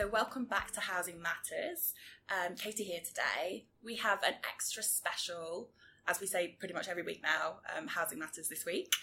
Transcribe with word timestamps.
So, 0.00 0.08
welcome 0.08 0.46
back 0.46 0.70
to 0.70 0.80
Housing 0.80 1.20
Matters. 1.20 1.92
Um, 2.30 2.54
Katie 2.54 2.84
here 2.84 3.02
today. 3.06 3.66
We 3.84 3.96
have 3.96 4.22
an 4.22 4.32
extra 4.50 4.82
special, 4.82 5.68
as 6.08 6.22
we 6.22 6.26
say 6.26 6.56
pretty 6.58 6.72
much 6.72 6.88
every 6.88 7.02
week 7.02 7.20
now, 7.22 7.56
um, 7.76 7.86
Housing 7.86 8.18
Matters 8.18 8.48
this 8.48 8.64
week, 8.64 8.94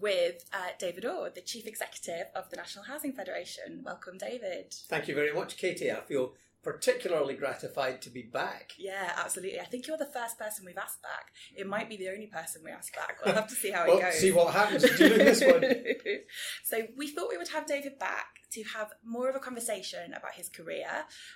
with 0.00 0.46
uh, 0.54 0.68
David 0.78 1.04
Orr, 1.04 1.28
the 1.28 1.42
Chief 1.42 1.66
Executive 1.66 2.28
of 2.34 2.48
the 2.48 2.56
National 2.56 2.86
Housing 2.86 3.12
Federation. 3.12 3.82
Welcome, 3.84 4.16
David. 4.16 4.72
Thank 4.88 5.08
you 5.08 5.14
very 5.14 5.34
much, 5.34 5.58
Katie. 5.58 5.92
I 5.92 6.00
feel 6.00 6.32
particularly 6.66 7.34
gratified 7.34 8.02
to 8.02 8.10
be 8.10 8.22
back. 8.22 8.72
Yeah, 8.76 9.12
absolutely. 9.16 9.60
I 9.60 9.66
think 9.66 9.86
you're 9.86 9.96
the 9.96 10.04
first 10.04 10.36
person 10.36 10.66
we've 10.66 10.76
asked 10.76 11.00
back. 11.00 11.28
It 11.54 11.64
might 11.64 11.88
be 11.88 11.96
the 11.96 12.08
only 12.08 12.26
person 12.26 12.62
we 12.64 12.72
ask 12.72 12.92
back. 12.92 13.18
We'll 13.24 13.36
have 13.36 13.46
to 13.46 13.54
see 13.54 13.70
how 13.70 13.86
well, 13.86 13.98
it 13.98 14.02
goes. 14.02 14.14
See 14.14 14.32
what 14.32 14.52
happens 14.52 14.82
during 14.98 15.18
this 15.18 15.44
one. 15.44 15.62
so 16.64 16.78
we 16.96 17.06
thought 17.06 17.28
we 17.30 17.36
would 17.36 17.50
have 17.50 17.66
David 17.66 18.00
back 18.00 18.40
to 18.50 18.64
have 18.64 18.88
more 19.04 19.28
of 19.28 19.36
a 19.36 19.38
conversation 19.38 20.12
about 20.12 20.34
his 20.34 20.48
career, 20.48 20.88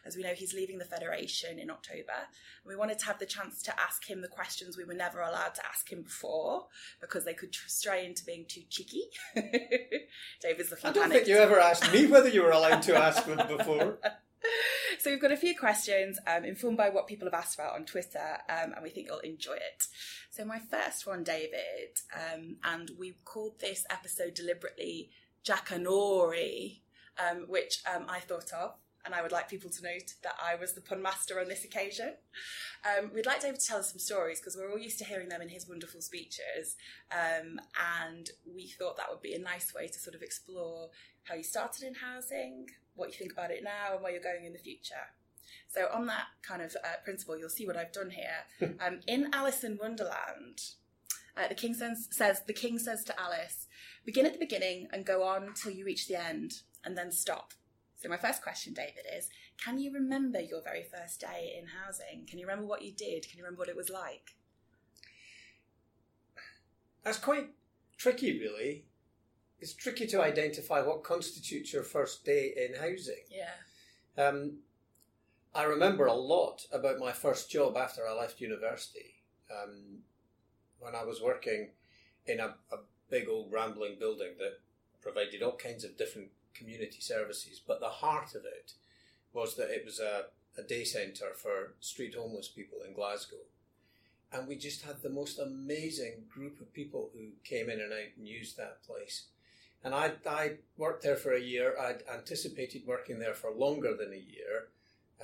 as 0.04 0.16
we 0.16 0.24
know 0.24 0.34
he's 0.34 0.52
leaving 0.52 0.78
the 0.78 0.84
Federation 0.84 1.60
in 1.60 1.70
October. 1.70 2.26
We 2.66 2.74
wanted 2.74 2.98
to 2.98 3.06
have 3.06 3.20
the 3.20 3.26
chance 3.26 3.62
to 3.62 3.80
ask 3.80 4.10
him 4.10 4.22
the 4.22 4.28
questions 4.28 4.76
we 4.76 4.82
were 4.82 4.94
never 4.94 5.20
allowed 5.20 5.54
to 5.54 5.64
ask 5.64 5.92
him 5.92 6.02
before 6.02 6.66
because 7.00 7.24
they 7.24 7.34
could 7.34 7.54
stray 7.54 8.04
into 8.04 8.24
being 8.24 8.46
too 8.48 8.62
cheeky. 8.68 9.04
David's 10.42 10.72
looking 10.72 10.90
I 10.90 10.92
don't 10.92 11.02
panicked. 11.04 11.12
think 11.12 11.28
you 11.28 11.36
ever 11.36 11.60
asked 11.60 11.92
me 11.92 12.06
whether 12.06 12.28
you 12.28 12.42
were 12.42 12.50
allowed 12.50 12.82
to 12.82 12.96
ask 12.96 13.24
them 13.26 13.46
before. 13.46 14.00
so 14.98 15.10
we've 15.10 15.20
got 15.20 15.32
a 15.32 15.36
few 15.36 15.56
questions 15.56 16.18
um, 16.26 16.44
informed 16.44 16.76
by 16.76 16.90
what 16.90 17.06
people 17.06 17.26
have 17.26 17.40
asked 17.40 17.54
about 17.54 17.74
on 17.74 17.84
Twitter, 17.84 18.38
um, 18.48 18.72
and 18.72 18.82
we 18.82 18.90
think 18.90 19.06
you'll 19.06 19.18
enjoy 19.18 19.54
it. 19.54 19.84
So 20.30 20.44
my 20.44 20.58
first 20.58 21.06
one, 21.06 21.24
David, 21.24 21.98
um, 22.14 22.56
and 22.64 22.90
we 22.98 23.14
called 23.24 23.60
this 23.60 23.84
episode 23.90 24.34
deliberately 24.34 25.10
Jackanory, 25.44 26.80
um, 27.18 27.46
which 27.48 27.82
um, 27.92 28.06
I 28.08 28.20
thought 28.20 28.52
of. 28.52 28.74
And 29.02 29.14
I 29.14 29.22
would 29.22 29.32
like 29.32 29.48
people 29.48 29.70
to 29.70 29.82
note 29.82 30.12
that 30.22 30.34
I 30.44 30.56
was 30.56 30.74
the 30.74 30.82
pun 30.82 31.00
master 31.00 31.40
on 31.40 31.48
this 31.48 31.64
occasion. 31.64 32.16
Um, 32.84 33.10
we'd 33.14 33.24
like 33.24 33.40
David 33.40 33.58
to 33.60 33.66
tell 33.66 33.78
us 33.78 33.90
some 33.90 33.98
stories 33.98 34.40
because 34.40 34.58
we're 34.58 34.70
all 34.70 34.78
used 34.78 34.98
to 34.98 35.06
hearing 35.06 35.30
them 35.30 35.40
in 35.40 35.48
his 35.48 35.66
wonderful 35.66 36.02
speeches. 36.02 36.76
And 37.10 38.28
we 38.54 38.66
thought 38.68 38.98
that 38.98 39.06
would 39.08 39.22
be 39.22 39.32
a 39.32 39.38
nice 39.38 39.72
way 39.74 39.86
to 39.86 39.98
sort 39.98 40.14
of 40.14 40.20
explore 40.20 40.90
how 41.24 41.34
you 41.34 41.42
started 41.42 41.82
in 41.82 41.94
housing, 41.94 42.66
what 43.00 43.10
you 43.10 43.18
think 43.18 43.32
about 43.32 43.50
it 43.50 43.64
now, 43.64 43.94
and 43.94 44.02
where 44.02 44.12
you're 44.12 44.22
going 44.22 44.44
in 44.44 44.52
the 44.52 44.58
future. 44.58 45.10
So, 45.68 45.88
on 45.92 46.06
that 46.06 46.26
kind 46.42 46.62
of 46.62 46.76
uh, 46.84 46.96
principle, 47.04 47.36
you'll 47.36 47.48
see 47.48 47.66
what 47.66 47.76
I've 47.76 47.92
done 47.92 48.10
here. 48.10 48.76
um, 48.86 49.00
in 49.06 49.30
Alice 49.32 49.64
in 49.64 49.78
Wonderland, 49.80 50.60
uh, 51.36 51.48
the 51.48 51.54
king 51.54 51.74
says, 51.74 52.08
says 52.10 52.42
the 52.46 52.52
king 52.52 52.78
says 52.78 53.04
to 53.04 53.20
Alice, 53.20 53.66
"Begin 54.04 54.26
at 54.26 54.32
the 54.32 54.38
beginning 54.38 54.88
and 54.92 55.04
go 55.04 55.22
on 55.22 55.54
till 55.54 55.72
you 55.72 55.84
reach 55.84 56.06
the 56.06 56.20
end, 56.20 56.62
and 56.84 56.96
then 56.96 57.10
stop." 57.10 57.54
So, 57.96 58.08
my 58.08 58.16
first 58.16 58.42
question, 58.42 58.74
David, 58.74 59.04
is: 59.16 59.28
Can 59.62 59.78
you 59.78 59.92
remember 59.92 60.40
your 60.40 60.62
very 60.62 60.82
first 60.84 61.20
day 61.20 61.56
in 61.58 61.68
housing? 61.68 62.26
Can 62.28 62.38
you 62.38 62.46
remember 62.46 62.66
what 62.66 62.82
you 62.82 62.92
did? 62.92 63.28
Can 63.28 63.38
you 63.38 63.44
remember 63.44 63.60
what 63.60 63.68
it 63.68 63.76
was 63.76 63.90
like? 63.90 64.36
That's 67.02 67.18
quite 67.18 67.50
tricky, 67.96 68.38
really. 68.38 68.84
It's 69.60 69.74
tricky 69.74 70.06
to 70.08 70.22
identify 70.22 70.80
what 70.80 71.04
constitutes 71.04 71.72
your 71.72 71.82
first 71.82 72.24
day 72.24 72.52
in 72.56 72.80
housing. 72.80 73.24
Yeah. 73.30 73.52
Um, 74.16 74.58
I 75.54 75.64
remember 75.64 76.06
a 76.06 76.14
lot 76.14 76.66
about 76.72 76.98
my 76.98 77.12
first 77.12 77.50
job 77.50 77.76
after 77.76 78.06
I 78.06 78.14
left 78.14 78.40
university. 78.40 79.16
Um, 79.50 79.98
when 80.78 80.94
I 80.94 81.04
was 81.04 81.20
working 81.20 81.70
in 82.26 82.40
a, 82.40 82.54
a 82.72 82.78
big 83.10 83.28
old 83.28 83.52
rambling 83.52 83.96
building 83.98 84.30
that 84.38 84.60
provided 85.02 85.42
all 85.42 85.56
kinds 85.56 85.84
of 85.84 85.98
different 85.98 86.28
community 86.54 87.00
services, 87.00 87.60
but 87.66 87.80
the 87.80 87.88
heart 87.88 88.34
of 88.34 88.44
it 88.44 88.72
was 89.32 89.56
that 89.56 89.70
it 89.70 89.84
was 89.84 90.00
a, 90.00 90.26
a 90.58 90.62
day 90.62 90.84
centre 90.84 91.32
for 91.34 91.74
street 91.80 92.14
homeless 92.14 92.48
people 92.48 92.78
in 92.86 92.94
Glasgow. 92.94 93.36
And 94.32 94.46
we 94.46 94.56
just 94.56 94.82
had 94.82 95.02
the 95.02 95.10
most 95.10 95.38
amazing 95.38 96.24
group 96.32 96.60
of 96.60 96.72
people 96.72 97.10
who 97.12 97.30
came 97.44 97.68
in 97.68 97.80
and 97.80 97.92
out 97.92 98.16
and 98.16 98.28
used 98.28 98.56
that 98.56 98.82
place. 98.84 99.24
And 99.82 99.94
I, 99.94 100.12
I 100.28 100.56
worked 100.76 101.02
there 101.02 101.16
for 101.16 101.32
a 101.32 101.40
year. 101.40 101.74
I'd 101.80 102.02
anticipated 102.12 102.82
working 102.86 103.18
there 103.18 103.34
for 103.34 103.50
longer 103.50 103.96
than 103.96 104.12
a 104.12 104.16
year. 104.16 104.68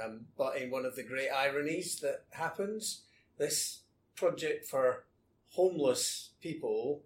Um, 0.03 0.27
but 0.37 0.57
in 0.57 0.71
one 0.71 0.85
of 0.85 0.97
the 0.97 1.03
great 1.03 1.31
ironies 1.31 2.01
that 2.01 2.25
happens, 2.31 3.03
this 3.39 3.81
project 4.15 4.67
for 4.67 5.05
homeless 5.53 6.31
people 6.41 7.03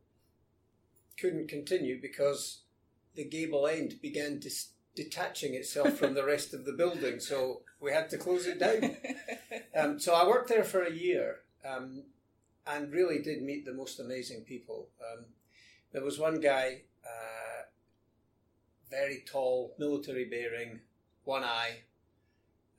couldn't 1.19 1.49
continue 1.49 2.01
because 2.01 2.63
the 3.15 3.25
gable 3.25 3.67
end 3.67 4.01
began 4.01 4.39
dis- 4.39 4.71
detaching 4.95 5.55
itself 5.55 5.97
from 5.97 6.15
the 6.15 6.25
rest 6.25 6.55
of 6.55 6.65
the 6.65 6.73
building. 6.73 7.21
So 7.21 7.63
we 7.81 7.93
had 7.93 8.11
to 8.11 8.19
close 8.19 8.47
it 8.47 8.59
down. 8.59 8.97
Um, 9.73 10.01
so 10.01 10.15
I 10.15 10.27
worked 10.27 10.49
there 10.49 10.65
for 10.65 10.83
a 10.83 10.93
year 10.93 11.41
um, 11.65 12.03
and 12.67 12.93
really 12.93 13.21
did 13.23 13.43
meet 13.43 13.65
the 13.65 13.73
most 13.73 14.01
amazing 14.01 14.43
people. 14.43 14.89
Um, 15.01 15.27
there 15.93 16.03
was 16.03 16.19
one 16.19 16.41
guy, 16.41 16.83
uh, 17.05 17.63
very 18.91 19.23
tall, 19.27 19.75
military 19.79 20.25
bearing, 20.25 20.81
one 21.25 21.45
eye, 21.45 21.81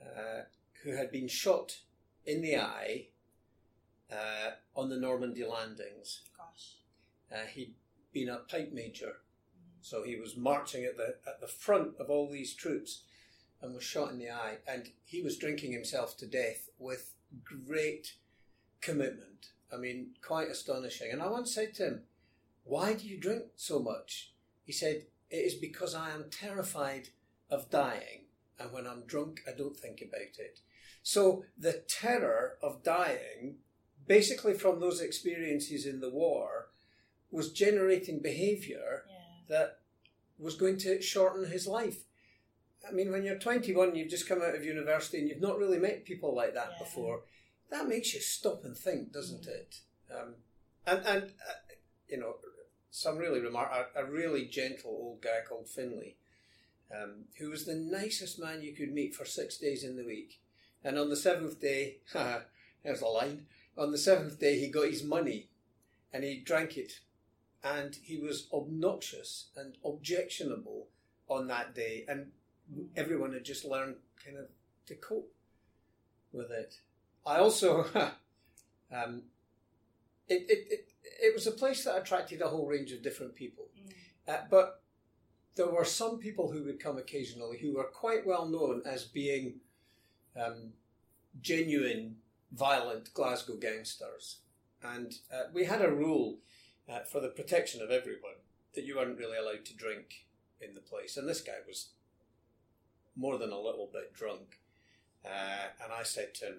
uh, 0.01 0.43
who 0.83 0.95
had 0.95 1.11
been 1.11 1.27
shot 1.27 1.77
in 2.25 2.41
the 2.41 2.57
eye 2.57 3.07
uh, 4.11 4.51
on 4.75 4.89
the 4.89 4.97
Normandy 4.97 5.45
landings. 5.45 6.21
Gosh. 6.37 6.75
Uh, 7.31 7.45
he'd 7.47 7.75
been 8.11 8.29
a 8.29 8.37
pipe 8.37 8.71
major, 8.73 9.17
so 9.81 10.03
he 10.03 10.15
was 10.15 10.35
marching 10.35 10.83
at 10.83 10.97
the 10.97 11.15
at 11.25 11.39
the 11.39 11.47
front 11.47 11.95
of 11.99 12.09
all 12.09 12.29
these 12.29 12.53
troops, 12.53 13.03
and 13.61 13.73
was 13.73 13.83
shot 13.83 14.11
in 14.11 14.19
the 14.19 14.29
eye. 14.29 14.57
And 14.67 14.89
he 15.05 15.21
was 15.21 15.37
drinking 15.37 15.71
himself 15.71 16.17
to 16.17 16.27
death 16.27 16.69
with 16.77 17.13
great 17.43 18.15
commitment. 18.81 19.51
I 19.73 19.77
mean, 19.77 20.07
quite 20.21 20.49
astonishing. 20.49 21.11
And 21.11 21.21
I 21.21 21.29
once 21.29 21.53
said 21.53 21.73
to 21.75 21.85
him, 21.85 22.01
"Why 22.73 22.93
do 22.93 23.05
you 23.11 23.17
drink 23.19 23.43
so 23.55 23.79
much?" 23.79 24.33
He 24.63 24.71
said, 24.81 24.97
"It 25.29 25.41
is 25.49 25.55
because 25.55 25.93
I 25.93 26.11
am 26.11 26.29
terrified 26.29 27.09
of 27.49 27.69
dying, 27.69 28.19
and 28.59 28.71
when 28.71 28.85
I'm 28.87 29.05
drunk, 29.13 29.41
I 29.47 29.51
don't 29.51 29.77
think 29.77 30.01
about 30.01 30.33
it." 30.47 30.55
So 31.03 31.45
the 31.57 31.75
terror 32.01 32.57
of 32.61 32.83
dying, 32.83 33.59
basically 34.07 34.53
from 34.53 34.79
those 34.79 35.01
experiences 35.01 35.85
in 35.85 35.99
the 35.99 36.09
war, 36.23 36.71
was 37.31 37.51
generating 37.51 38.19
behaviour 38.19 39.05
Yeah. 39.09 39.25
that 39.53 39.79
was 40.37 40.55
going 40.55 40.77
to 40.85 41.01
shorten 41.01 41.45
his 41.51 41.67
life. 41.67 42.05
I 42.87 42.91
mean, 42.91 43.11
when 43.11 43.23
you're 43.25 43.37
21, 43.39 43.95
you've 43.95 44.09
just 44.15 44.27
come 44.27 44.41
out 44.41 44.55
of 44.55 44.63
university 44.65 45.17
and 45.19 45.29
you've 45.29 45.47
not 45.47 45.57
really 45.57 45.77
met 45.77 46.05
people 46.05 46.33
like 46.33 46.53
that 46.53 46.71
Yeah. 46.73 46.79
before. 46.85 47.17
That 47.69 47.87
makes 47.87 48.13
you 48.13 48.21
stop 48.21 48.63
and 48.65 48.77
think, 48.77 49.11
doesn't 49.11 49.47
it? 49.47 49.71
Um, 50.09 50.35
and 50.85 51.05
and 51.05 51.23
uh, 51.49 51.53
you 52.11 52.17
know, 52.17 52.33
some 52.91 53.18
really 53.18 53.40
remark 53.40 53.72
a, 53.96 54.02
a 54.02 54.06
really 54.06 54.46
gentle 54.46 54.91
old 54.91 55.22
guy 55.22 55.40
called 55.47 55.68
Finley, 55.68 56.18
um, 56.94 57.25
who 57.40 57.50
was 57.50 57.66
the 57.66 57.75
nicest 57.75 58.40
man 58.40 58.62
you 58.62 58.74
could 58.74 58.94
meet 58.94 59.16
for 59.16 59.25
six 59.25 59.57
days 59.57 59.84
in 59.84 59.96
the 59.96 60.06
week. 60.06 60.40
And 60.84 61.00
on 61.00 61.09
the 61.09 61.16
seventh 61.16 61.59
day, 61.59 61.97
there's 62.84 63.02
a 63.02 63.07
line. 63.07 63.46
On 63.78 63.91
the 63.91 63.97
seventh 63.97 64.40
day, 64.40 64.59
he 64.59 64.68
got 64.68 64.90
his 64.90 65.03
money, 65.03 65.47
and 66.13 66.24
he 66.24 66.40
drank 66.40 66.78
it 66.78 67.00
and 67.63 67.97
he 68.03 68.18
was 68.18 68.47
obnoxious 68.53 69.47
and 69.56 69.78
objectionable 69.85 70.88
on 71.29 71.47
that 71.47 71.75
day, 71.75 72.06
and 72.08 72.31
everyone 72.96 73.34
had 73.34 73.46
just 73.46 73.66
learned 73.66 73.96
kind 74.23 74.37
of 74.37 74.46
to 74.87 74.96
cope 74.96 75.32
with 76.34 76.52
it. 76.52 76.76
I 77.26 77.37
also, 77.37 77.85
um, 78.91 79.23
it, 80.28 80.46
it, 80.50 80.68
it, 80.70 80.90
it 81.03 81.34
was 81.34 81.47
a 81.47 81.52
place 81.52 81.84
that 81.84 81.97
attracted 81.97 82.41
a 82.41 82.47
whole 82.47 82.68
range 82.68 82.91
of 82.91 83.03
different 83.03 83.35
people, 83.35 83.70
uh, 84.28 84.38
but 84.50 84.82
there 85.56 85.70
were 85.70 85.85
some 85.85 86.18
people 86.18 86.52
who 86.52 86.64
would 86.64 86.79
come 86.79 86.97
occasionally 86.97 87.58
who 87.59 87.76
were 87.76 87.84
quite 87.84 88.26
well 88.26 88.47
known 88.47 88.82
as 88.85 89.03
being 89.03 89.56
um, 90.35 90.73
genuine, 91.41 92.16
violent 92.52 93.14
Glasgow 93.14 93.58
gangsters. 93.58 94.38
And 94.84 95.14
uh, 95.32 95.44
we 95.53 95.66
had 95.66 95.82
a 95.82 95.91
rule 95.91 96.40
uh, 96.90 97.00
for 97.00 97.20
the 97.20 97.29
protection 97.29 97.82
of 97.82 97.91
everyone 97.91 98.40
that 98.73 98.85
you 98.85 98.96
weren't 98.96 99.20
really 99.20 99.38
allowed 99.38 99.66
to 99.66 99.76
drink 99.76 100.26
in 100.59 100.73
the 100.73 100.82
place. 100.82 101.18
And 101.18 101.28
this 101.28 101.41
guy 101.41 101.59
was 101.68 101.90
more 103.16 103.38
than 103.38 103.52
a 103.52 103.59
little 103.59 103.90
bit 103.91 104.14
drunk. 104.14 104.59
Uh, 105.26 105.68
and 105.84 105.94
I 105.94 106.03
said 106.03 106.34
to 106.35 106.46
him, 106.46 106.56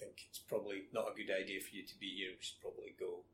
think 0.00 0.22
it's 0.28 0.38
probably 0.38 0.84
not 0.92 1.08
a 1.12 1.16
good 1.16 1.32
idea 1.32 1.60
for 1.60 1.74
you 1.74 1.86
to 1.86 1.98
be 1.98 2.14
here. 2.16 2.30
We 2.30 2.42
should 2.42 2.60
probably 2.60 2.94
go. 2.98 3.24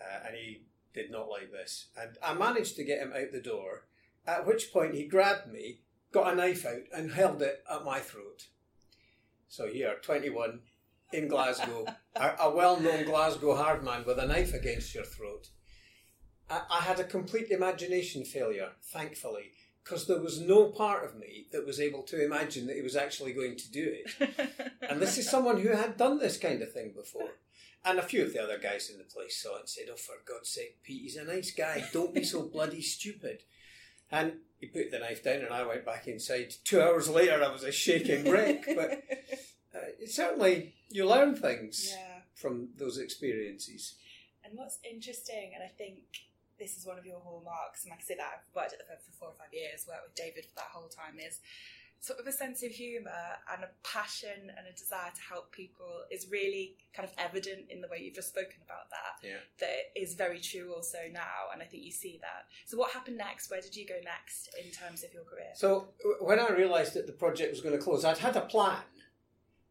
Uh, 0.00 0.26
and 0.26 0.36
he 0.36 0.62
did 0.92 1.10
not 1.10 1.28
like 1.28 1.52
this. 1.52 1.86
And 1.96 2.16
I 2.22 2.34
managed 2.34 2.76
to 2.76 2.84
get 2.84 3.00
him 3.00 3.12
out 3.12 3.32
the 3.32 3.40
door, 3.40 3.84
at 4.26 4.46
which 4.46 4.72
point 4.72 4.94
he 4.94 5.06
grabbed 5.06 5.52
me, 5.52 5.80
got 6.12 6.32
a 6.32 6.36
knife 6.36 6.66
out, 6.66 6.82
and 6.92 7.12
held 7.12 7.42
it 7.42 7.62
at 7.70 7.84
my 7.84 8.00
throat. 8.00 8.48
So 9.48 9.66
here, 9.66 9.96
21, 10.02 10.60
in 11.12 11.28
Glasgow, 11.28 11.86
a, 12.16 12.32
a 12.40 12.54
well-known 12.54 13.04
Glasgow 13.04 13.56
hard 13.56 13.84
man 13.84 14.04
with 14.06 14.18
a 14.18 14.26
knife 14.26 14.54
against 14.54 14.94
your 14.94 15.04
throat. 15.04 15.48
I, 16.48 16.62
I 16.70 16.80
had 16.80 17.00
a 17.00 17.04
complete 17.04 17.50
imagination 17.50 18.24
failure, 18.24 18.70
thankfully, 18.82 19.52
because 19.90 20.06
there 20.06 20.20
was 20.20 20.40
no 20.40 20.66
part 20.66 21.04
of 21.04 21.16
me 21.16 21.46
that 21.50 21.66
was 21.66 21.80
able 21.80 22.02
to 22.02 22.24
imagine 22.24 22.68
that 22.68 22.76
he 22.76 22.82
was 22.82 22.94
actually 22.94 23.32
going 23.32 23.56
to 23.56 23.72
do 23.72 23.92
it. 23.92 24.38
and 24.88 25.02
this 25.02 25.18
is 25.18 25.28
someone 25.28 25.60
who 25.60 25.70
had 25.70 25.96
done 25.96 26.20
this 26.20 26.36
kind 26.36 26.62
of 26.62 26.72
thing 26.72 26.92
before. 26.94 27.30
And 27.84 27.98
a 27.98 28.02
few 28.02 28.22
of 28.22 28.32
the 28.32 28.40
other 28.40 28.56
guys 28.56 28.88
in 28.88 28.98
the 28.98 29.04
place 29.04 29.42
saw 29.42 29.56
it 29.56 29.60
and 29.60 29.68
said, 29.68 29.84
Oh, 29.90 29.96
for 29.96 30.14
God's 30.24 30.50
sake, 30.50 30.80
Pete, 30.84 31.02
he's 31.02 31.16
a 31.16 31.24
nice 31.24 31.50
guy. 31.50 31.84
Don't 31.92 32.14
be 32.14 32.22
so 32.22 32.42
bloody 32.52 32.82
stupid. 32.82 33.42
And 34.12 34.34
he 34.60 34.66
put 34.66 34.92
the 34.92 35.00
knife 35.00 35.24
down, 35.24 35.40
and 35.40 35.52
I 35.52 35.66
went 35.66 35.84
back 35.84 36.06
inside. 36.06 36.54
Two 36.62 36.80
hours 36.80 37.08
later, 37.08 37.42
I 37.42 37.50
was 37.50 37.64
a 37.64 37.72
shaking 37.72 38.30
wreck. 38.30 38.64
But 38.76 38.92
uh, 39.74 39.90
it 40.00 40.10
certainly, 40.10 40.74
you 40.88 41.08
learn 41.08 41.34
things 41.34 41.94
yeah. 41.96 42.20
from 42.34 42.68
those 42.76 42.98
experiences. 42.98 43.94
And 44.44 44.56
what's 44.56 44.78
interesting, 44.88 45.52
and 45.54 45.64
I 45.64 45.68
think 45.68 45.98
this 46.60 46.76
is 46.76 46.86
one 46.86 46.98
of 46.98 47.06
your 47.06 47.18
hallmarks, 47.18 47.82
and 47.82 47.90
like 47.90 48.00
I 48.00 48.06
said, 48.06 48.20
that 48.20 48.38
I've 48.38 48.54
worked 48.54 48.76
at 48.76 48.78
the 48.78 48.84
firm 48.84 49.00
for 49.00 49.16
four 49.16 49.28
or 49.32 49.38
five 49.40 49.50
years, 49.50 49.88
worked 49.88 50.04
with 50.04 50.14
David 50.14 50.44
for 50.44 50.54
that 50.60 50.70
whole 50.70 50.92
time, 50.92 51.16
is 51.18 51.40
sort 52.00 52.18
of 52.18 52.26
a 52.26 52.32
sense 52.32 52.62
of 52.62 52.70
humour 52.70 53.10
and 53.52 53.62
a 53.62 53.68
passion 53.84 54.50
and 54.56 54.66
a 54.66 54.72
desire 54.72 55.10
to 55.14 55.20
help 55.20 55.52
people 55.52 56.04
is 56.10 56.28
really 56.30 56.74
kind 56.94 57.06
of 57.06 57.14
evident 57.18 57.66
in 57.68 57.82
the 57.82 57.88
way 57.88 58.00
you've 58.00 58.14
just 58.14 58.28
spoken 58.28 58.56
about 58.64 58.88
that. 58.88 59.26
Yeah. 59.26 59.36
That 59.60 60.00
is 60.00 60.14
very 60.14 60.40
true 60.40 60.72
also 60.74 60.98
now, 61.12 61.52
and 61.52 61.62
I 61.62 61.66
think 61.66 61.84
you 61.84 61.92
see 61.92 62.18
that. 62.22 62.46
So, 62.64 62.78
what 62.78 62.90
happened 62.92 63.18
next? 63.18 63.50
Where 63.50 63.60
did 63.60 63.76
you 63.76 63.86
go 63.86 64.00
next 64.04 64.48
in 64.62 64.70
terms 64.70 65.04
of 65.04 65.12
your 65.12 65.24
career? 65.24 65.52
So 65.54 65.88
when 66.20 66.40
I 66.40 66.48
realised 66.48 66.94
that 66.94 67.06
the 67.06 67.12
project 67.12 67.50
was 67.50 67.60
going 67.60 67.76
to 67.76 67.82
close, 67.82 68.04
I'd 68.04 68.18
had 68.18 68.36
a 68.36 68.42
plan. 68.42 68.82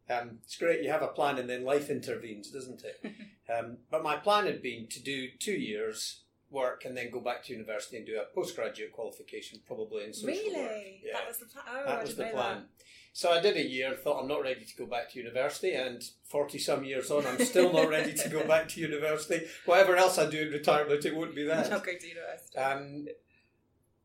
Um, 0.08 0.38
it's 0.42 0.56
great 0.56 0.82
you 0.82 0.90
have 0.90 1.02
a 1.02 1.08
plan 1.08 1.38
and 1.38 1.48
then 1.48 1.64
life 1.64 1.88
intervenes, 1.88 2.50
doesn't 2.50 2.82
it? 2.82 3.12
um, 3.52 3.78
but 3.90 4.02
my 4.02 4.16
plan 4.16 4.46
had 4.46 4.60
been 4.60 4.88
to 4.88 5.00
do 5.00 5.28
two 5.38 5.52
years 5.52 6.22
work 6.50 6.84
and 6.84 6.96
then 6.96 7.10
go 7.10 7.20
back 7.20 7.44
to 7.44 7.52
university 7.52 7.96
and 7.96 8.06
do 8.06 8.18
a 8.20 8.34
postgraduate 8.34 8.92
qualification, 8.92 9.60
probably 9.66 10.04
in 10.04 10.12
social 10.12 10.28
really? 10.34 10.56
work. 10.56 10.72
Yeah, 11.04 11.12
That 11.14 11.28
was 11.28 11.38
the 11.38 11.46
plan. 11.46 11.64
Oh, 11.68 11.80
I 11.80 11.84
that 11.86 12.02
was 12.02 12.16
the 12.16 12.24
plan. 12.24 12.64
So 13.12 13.32
I 13.32 13.40
did 13.40 13.56
a 13.56 13.66
year, 13.66 13.94
thought 13.94 14.20
I'm 14.22 14.28
not 14.28 14.42
ready 14.42 14.64
to 14.64 14.76
go 14.76 14.86
back 14.86 15.10
to 15.10 15.18
university, 15.18 15.72
and 15.72 16.02
40 16.26 16.58
some 16.58 16.84
years 16.84 17.10
on, 17.10 17.26
I'm 17.26 17.44
still 17.44 17.72
not 17.72 17.88
ready 17.88 18.14
to 18.14 18.28
go 18.28 18.46
back 18.46 18.68
to 18.70 18.80
university. 18.80 19.46
Whatever 19.64 19.96
else 19.96 20.16
I 20.16 20.30
do 20.30 20.42
in 20.42 20.52
retirement, 20.52 21.04
it 21.04 21.16
wouldn't 21.16 21.34
be 21.34 21.44
that. 21.44 21.64
that 21.64 21.70
Not 21.70 21.84
going 21.84 21.98
to 21.98 22.06
university. 22.06 22.56
um, 22.58 23.08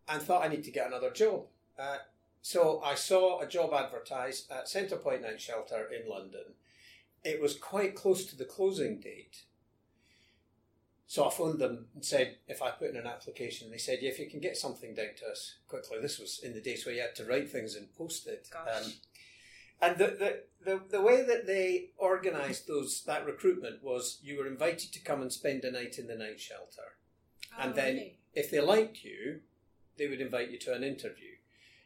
and 0.08 0.22
thought 0.22 0.44
I 0.44 0.48
need 0.48 0.64
to 0.64 0.72
get 0.72 0.88
another 0.88 1.12
job. 1.12 1.44
Uh, 1.78 1.98
so 2.42 2.82
I 2.84 2.96
saw 2.96 3.42
a 3.42 3.48
job 3.48 3.74
advertised 3.74 4.52
at 4.52 4.66
Centrepoint 4.66 5.22
Night 5.22 5.40
Shelter 5.42 5.88
in 5.88 6.10
London. 6.10 6.54
It 7.24 7.42
was 7.42 7.56
quite 7.56 7.96
close 7.96 8.26
to 8.26 8.36
the 8.36 8.46
closing 8.46 9.00
date. 9.00 9.44
So 11.08 11.28
I 11.28 11.30
phoned 11.32 11.60
them 11.60 11.86
and 11.94 12.04
said, 12.04 12.38
if 12.48 12.62
I 12.62 12.72
put 12.72 12.90
in 12.90 12.98
an 12.98 13.06
application, 13.06 13.66
and 13.66 13.74
they 13.74 13.78
said, 13.78 14.00
yeah, 14.02 14.10
if 14.10 14.20
you 14.20 14.28
can 14.30 14.40
get 14.40 14.58
something 14.58 14.96
down 14.96 15.14
to 15.20 15.28
us 15.32 15.56
quickly. 15.68 16.00
This 16.02 16.18
was 16.20 16.40
in 16.44 16.54
the 16.54 16.62
days 16.62 16.86
where 16.86 16.96
you 16.96 17.02
had 17.02 17.16
to 17.18 17.26
write 17.26 17.50
things 17.52 17.76
and 17.76 17.94
post 17.96 18.28
it. 18.28 18.50
Um, 18.56 18.92
and 19.82 19.98
the, 19.98 20.08
the, 20.08 20.44
the, 20.64 20.82
the 20.90 21.02
way 21.02 21.24
that 21.24 21.46
they 21.46 21.90
organised 22.00 22.68
those 22.68 23.04
that 23.06 23.26
recruitment 23.26 23.84
was 23.84 24.20
you 24.24 24.38
were 24.38 24.48
invited 24.48 24.92
to 24.94 25.00
come 25.00 25.22
and 25.22 25.32
spend 25.32 25.64
a 25.64 25.72
night 25.72 26.00
in 26.00 26.08
the 26.08 26.16
night 26.16 26.40
shelter 26.40 26.96
and 27.60 27.74
Oh, 27.74 27.76
then 27.76 27.96
really? 27.96 28.18
if 28.34 28.50
they 28.50 28.60
liked 28.62 29.04
you, 29.04 29.42
they 29.98 30.08
would 30.08 30.22
invite 30.22 30.50
you 30.50 30.58
to 30.60 30.74
an 30.74 30.84
interview. 30.84 31.34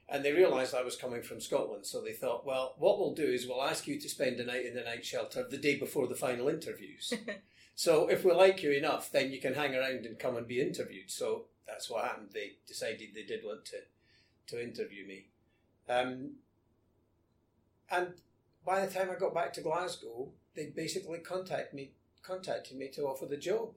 And 0.07 0.23
they 0.25 0.31
realised 0.31 0.73
I 0.73 0.81
was 0.81 0.95
coming 0.95 1.21
from 1.21 1.39
Scotland, 1.41 1.85
so 1.85 2.01
they 2.01 2.13
thought, 2.13 2.45
well, 2.45 2.73
what 2.79 2.97
we'll 2.97 3.13
do 3.13 3.25
is 3.25 3.45
we'll 3.47 3.61
ask 3.63 3.85
you 3.85 3.99
to 3.99 4.09
spend 4.09 4.39
a 4.39 4.45
night 4.45 4.65
in 4.65 4.73
the 4.73 4.81
night 4.81 5.05
shelter 5.05 5.45
the 5.47 5.57
day 5.57 5.77
before 5.77 6.07
the 6.07 6.15
final 6.15 6.47
interviews. 6.47 7.13
so 7.79 8.09
if 8.09 8.25
we 8.25 8.33
like 8.33 8.61
you 8.61 8.73
enough, 8.73 9.09
then 9.09 9.31
you 9.31 9.39
can 9.39 9.53
hang 9.53 9.73
around 9.73 10.05
and 10.05 10.19
come 10.19 10.35
and 10.35 10.45
be 10.45 10.59
interviewed. 10.59 11.09
So 11.09 11.45
that's 11.65 11.89
what 11.89 12.03
happened. 12.03 12.31
They 12.33 12.57
decided 12.67 13.11
they 13.15 13.23
did 13.23 13.45
want 13.45 13.63
to 13.67 13.77
to 14.47 14.61
interview 14.61 15.07
me. 15.07 15.27
Um, 15.87 16.31
and 17.89 18.15
by 18.65 18.85
the 18.85 18.91
time 18.91 19.09
I 19.09 19.17
got 19.17 19.33
back 19.33 19.53
to 19.53 19.61
Glasgow, 19.61 20.27
they 20.57 20.73
basically 20.75 21.19
contacted 21.19 21.73
me 21.73 21.91
contacted 22.21 22.77
me 22.77 22.89
to 22.95 23.03
offer 23.03 23.25
the 23.25 23.37
job. 23.37 23.69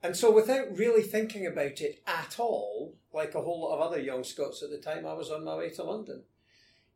And 0.00 0.16
so, 0.16 0.30
without 0.30 0.78
really 0.78 1.02
thinking 1.02 1.44
about 1.44 1.80
it 1.80 2.04
at 2.06 2.38
all, 2.38 2.94
like 3.12 3.34
a 3.34 3.42
whole 3.42 3.62
lot 3.62 3.74
of 3.74 3.80
other 3.80 4.00
young 4.00 4.22
Scots 4.22 4.62
at 4.62 4.70
the 4.70 4.78
time, 4.78 5.04
I 5.04 5.14
was 5.14 5.28
on 5.28 5.44
my 5.44 5.56
way 5.56 5.70
to 5.70 5.82
London 5.82 6.22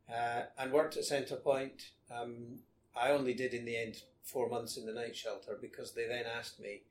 uh, 0.09 0.43
and 0.57 0.71
worked 0.71 0.97
at 0.97 1.03
Centrepoint. 1.03 1.83
Um, 2.17 2.61
I 2.97 3.11
only 3.11 3.35
did, 3.35 3.55
in 3.55 3.65
the 3.65 3.77
end, 3.77 4.03
four 4.27 4.51
months 4.51 4.77
in 4.79 4.87
the 4.87 4.93
night 4.93 5.17
shelter 5.17 5.59
because 5.61 5.95
they 5.95 6.07
then 6.09 6.27
asked 6.27 6.61
me 6.61 6.83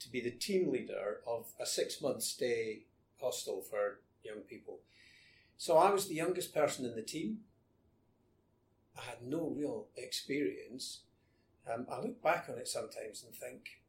to 0.00 0.10
be 0.10 0.20
the 0.22 0.32
team 0.32 0.72
leader 0.72 1.20
of 1.26 1.46
a 1.60 1.66
six 1.66 2.02
month 2.02 2.22
stay 2.24 2.84
hostel 3.20 3.62
for 3.62 4.00
young 4.24 4.40
people. 4.48 4.80
So, 5.58 5.78
I 5.78 5.90
was 5.92 6.08
the 6.08 6.16
youngest 6.16 6.54
person 6.54 6.86
in 6.86 6.96
the 6.96 7.02
team. 7.02 7.40
I 8.98 9.02
had 9.02 9.22
no 9.22 9.48
real 9.56 9.86
experience. 9.96 11.00
Um, 11.72 11.86
I 11.90 12.00
look 12.00 12.22
back 12.22 12.46
on 12.50 12.58
it 12.58 12.68
sometimes 12.68 13.24
and 13.24 13.34
think, 13.34 13.80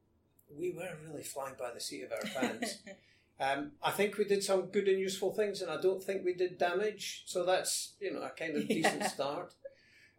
we 0.55 0.71
were 0.71 0.97
really 1.07 1.23
flying 1.23 1.55
by 1.59 1.71
the 1.73 1.79
seat 1.79 2.03
of 2.03 2.11
our 2.11 2.25
pants. 2.41 2.79
um, 3.39 3.71
I 3.83 3.91
think 3.91 4.17
we 4.17 4.25
did 4.25 4.43
some 4.43 4.67
good 4.67 4.87
and 4.87 4.99
useful 4.99 5.33
things, 5.33 5.61
and 5.61 5.71
I 5.71 5.81
don't 5.81 6.03
think 6.03 6.25
we 6.25 6.33
did 6.33 6.57
damage. 6.57 7.23
So 7.27 7.45
that's 7.45 7.93
you 8.01 8.13
know 8.13 8.21
a 8.23 8.29
kind 8.29 8.57
of 8.57 8.67
decent 8.69 9.01
Yeah. 9.01 9.07
start. 9.07 9.53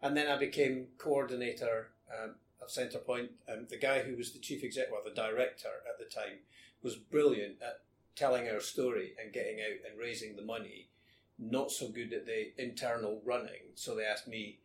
And 0.01 0.17
then 0.17 0.27
I 0.29 0.37
became 0.37 0.87
coordinator 0.97 1.89
um, 2.11 2.35
of 2.61 2.69
Centrepoint. 2.69 3.29
Um, 3.51 3.67
the 3.69 3.77
guy 3.77 3.99
who 4.01 4.15
was 4.15 4.31
the 4.31 4.39
chief 4.39 4.63
executive, 4.63 4.93
well, 4.93 5.03
the 5.03 5.21
director 5.21 5.69
at 5.87 5.97
the 5.99 6.05
time, 6.05 6.39
was 6.83 6.95
brilliant 6.95 7.61
at 7.61 7.81
telling 8.15 8.47
our 8.49 8.59
story 8.59 9.13
and 9.21 9.33
getting 9.33 9.59
out 9.59 9.89
and 9.89 9.99
raising 9.99 10.35
the 10.35 10.41
money. 10.41 10.89
Not 11.39 11.71
so 11.71 11.89
good 11.89 12.13
at 12.13 12.25
the 12.25 12.51
internal 12.57 13.21
running, 13.25 13.73
so 13.75 13.95
they 13.95 14.03
asked 14.03 14.27
me 14.27 14.59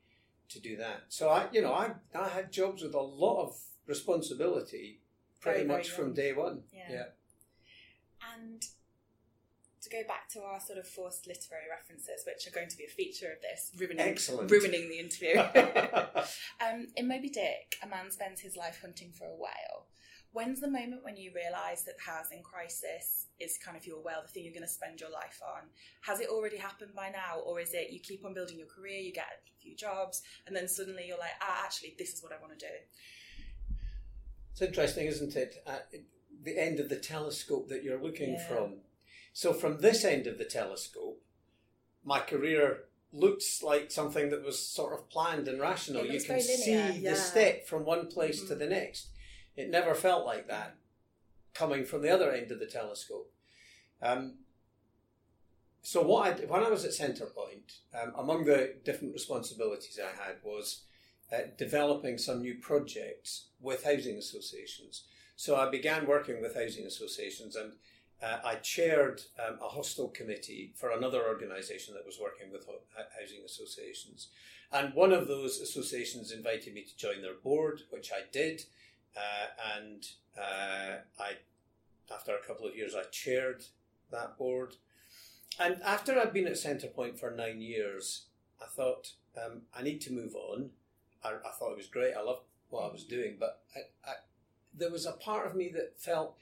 to 0.51 0.61
do 0.61 0.77
that. 0.77 1.05
So 1.09 1.29
I, 1.29 1.47
you 1.53 1.63
know, 1.63 1.73
I 1.73 1.93
I 2.15 2.29
had 2.29 2.53
jobs 2.53 2.83
with 2.83 2.95
a 2.95 3.01
lot 3.01 3.43
of 3.43 3.59
responsibility 3.87 5.01
pretty 5.41 5.59
Very, 5.59 5.69
very 5.69 5.79
much 5.79 5.91
from 5.91 6.13
day 6.13 6.33
one. 6.33 6.63
Yeah. 6.73 7.05
And 8.35 8.63
to 9.89 9.97
go 9.97 10.03
back 10.07 10.29
to 10.31 10.43
our 10.43 10.61
sort 10.61 10.79
of 10.79 10.87
forced 10.87 11.27
literary 11.27 11.65
references, 11.71 12.25
which 12.27 12.47
are 12.47 12.55
going 12.55 12.69
to 12.69 12.77
be 12.77 12.85
a 12.85 12.89
feature 12.89 13.31
of 13.33 13.41
this, 13.41 13.71
ruining, 13.79 14.01
Excellent. 14.01 14.51
ruining 14.51 14.89
the 14.89 14.99
interview. 14.99 15.37
Um, 16.67 16.89
in 16.97 17.07
Moby 17.07 17.29
Dick, 17.29 17.77
a 17.83 17.87
man 17.87 18.11
spends 18.11 18.41
his 18.41 18.57
life 18.57 18.79
hunting 18.81 19.13
for 19.13 19.25
a 19.27 19.35
whale. 19.37 19.87
When's 20.33 20.61
the 20.61 20.71
moment 20.71 21.05
when 21.05 21.17
you 21.17 21.31
realise 21.35 21.83
that 21.83 21.95
housing 22.05 22.43
crisis 22.43 23.27
is 23.39 23.59
kind 23.65 23.77
of 23.77 23.87
your 23.87 24.03
whale, 24.03 24.23
the 24.23 24.29
thing 24.29 24.45
you're 24.45 24.53
going 24.53 24.63
to 24.67 24.69
spend 24.69 25.01
your 25.01 25.11
life 25.11 25.41
on? 25.47 25.69
Has 26.03 26.21
it 26.21 26.29
already 26.29 26.57
happened 26.57 26.93
by 26.95 27.11
now, 27.11 27.41
or 27.45 27.61
is 27.61 27.73
it 27.75 27.91
you 27.93 28.01
keep 28.01 28.25
on 28.25 28.35
building 28.35 28.59
your 28.59 28.67
career, 28.67 28.99
you 29.01 29.13
get 29.13 29.25
a 29.25 29.63
few 29.63 29.77
jobs, 29.77 30.23
and 30.47 30.57
then 30.57 30.67
suddenly 30.69 31.05
you're 31.07 31.19
like, 31.19 31.37
ah, 31.41 31.63
actually, 31.65 31.95
this 31.99 32.13
is 32.15 32.23
what 32.23 32.33
I 32.33 32.41
want 32.41 32.59
to 32.59 32.67
do? 32.67 32.75
It's 34.53 34.63
interesting, 34.63 35.07
isn't 35.07 35.37
it? 35.37 35.63
Uh, 35.67 35.79
the 36.43 36.59
end 36.59 36.81
of 36.81 36.89
the 36.89 36.97
telescope 36.97 37.69
that 37.69 37.83
you're 37.85 38.03
looking 38.03 38.35
Yeah. 38.35 38.49
from. 38.49 38.81
So, 39.37 39.53
from 39.53 39.83
this 39.83 40.03
end 40.03 40.27
of 40.27 40.39
the 40.39 40.47
telescope, 40.47 41.23
my 42.03 42.21
career 42.21 42.85
looks 43.13 43.63
like 43.63 43.91
something 43.91 44.31
that 44.31 44.43
was 44.43 44.59
sort 44.59 44.95
of 44.95 45.11
planned 45.11 45.47
and 45.47 45.61
rational. 45.61 46.07
You 46.07 46.19
can 46.23 46.41
see 46.41 46.73
yeah. 46.73 47.11
the 47.11 47.17
step 47.17 47.67
from 47.67 47.85
one 47.85 48.07
place 48.07 48.41
to 48.45 48.55
Mhm. 48.55 48.59
the 48.59 48.67
next. 48.67 49.09
It 49.55 49.69
never 49.69 49.95
felt 49.95 50.25
like 50.25 50.49
that 50.49 50.79
coming 51.53 51.85
from 51.85 52.01
the 52.01 52.09
other 52.09 52.33
end 52.33 52.51
of 52.51 52.61
the 52.61 52.67
telescope. 52.67 53.31
Um, 54.01 54.39
so, 55.83 56.01
what 56.01 56.41
I, 56.41 56.47
when 56.47 56.63
I 56.63 56.71
was 56.71 56.87
at 56.87 56.93
Centrepoint, 56.93 57.81
um, 57.93 58.15
among 58.17 58.47
the 58.47 58.77
different 58.85 59.13
responsibilities 59.13 60.01
I 60.01 60.17
had 60.17 60.37
was 60.43 60.85
uh, 61.31 61.43
developing 61.59 62.17
some 62.17 62.41
new 62.41 62.55
projects 62.55 63.49
with 63.61 63.85
housing 63.85 64.17
associations. 64.17 65.05
So 65.37 65.57
I 65.57 65.69
began 65.69 66.07
working 66.07 66.41
with 66.41 66.55
housing 66.55 66.87
associations 66.87 67.57
and 67.57 67.75
uh, 68.23 68.39
I 68.45 68.55
chaired 68.57 69.23
um, 69.47 69.59
a 69.63 69.69
hostel 69.69 70.09
committee 70.09 70.73
for 70.75 70.91
another 70.91 71.27
organisation 71.27 71.95
that 71.95 72.07
was 72.07 72.19
working 72.21 72.51
with 72.51 72.67
ho- 72.67 72.81
housing 73.21 73.45
associations. 73.45 74.29
And 74.73 74.95
one 74.95 75.13
of 75.13 75.29
those 75.29 75.61
associations 75.61 76.33
invited 76.33 76.75
me 76.75 76.83
to 76.83 76.97
join 76.97 77.23
their 77.23 77.35
board, 77.35 77.83
which 77.91 78.11
I 78.13 78.23
did. 78.33 78.65
Uh, 79.17 79.77
and 79.77 80.07
uh, 80.37 80.97
I, 81.21 81.33
after 82.13 82.35
a 82.35 82.47
couple 82.47 82.67
of 82.67 82.77
years, 82.77 82.95
I 82.95 83.03
chaired 83.11 83.65
that 84.11 84.37
board. 84.39 84.77
And 85.59 85.83
after 85.83 86.19
I'd 86.19 86.33
been 86.33 86.47
at 86.47 86.55
Centrepoint 86.55 87.19
for 87.19 87.31
nine 87.31 87.61
years, 87.61 88.27
I 88.61 88.67
thought 88.67 89.13
um, 89.37 89.63
I 89.77 89.83
need 89.83 90.01
to 90.03 90.13
move 90.13 90.35
on. 90.35 90.71
I, 91.23 91.31
I 91.31 91.51
thought 91.59 91.73
it 91.73 91.79
was 91.79 91.87
great. 91.87 92.15
I 92.15 92.23
loved 92.23 92.43
what 92.71 92.89
I 92.89 92.93
was 92.93 93.05
doing, 93.05 93.37
but 93.39 93.61
I, 93.75 94.11
I, 94.11 94.15
there 94.75 94.91
was 94.91 95.07
a 95.07 95.13
part 95.13 95.47
of 95.47 95.55
me 95.55 95.71
that 95.75 95.99
felt 95.99 96.37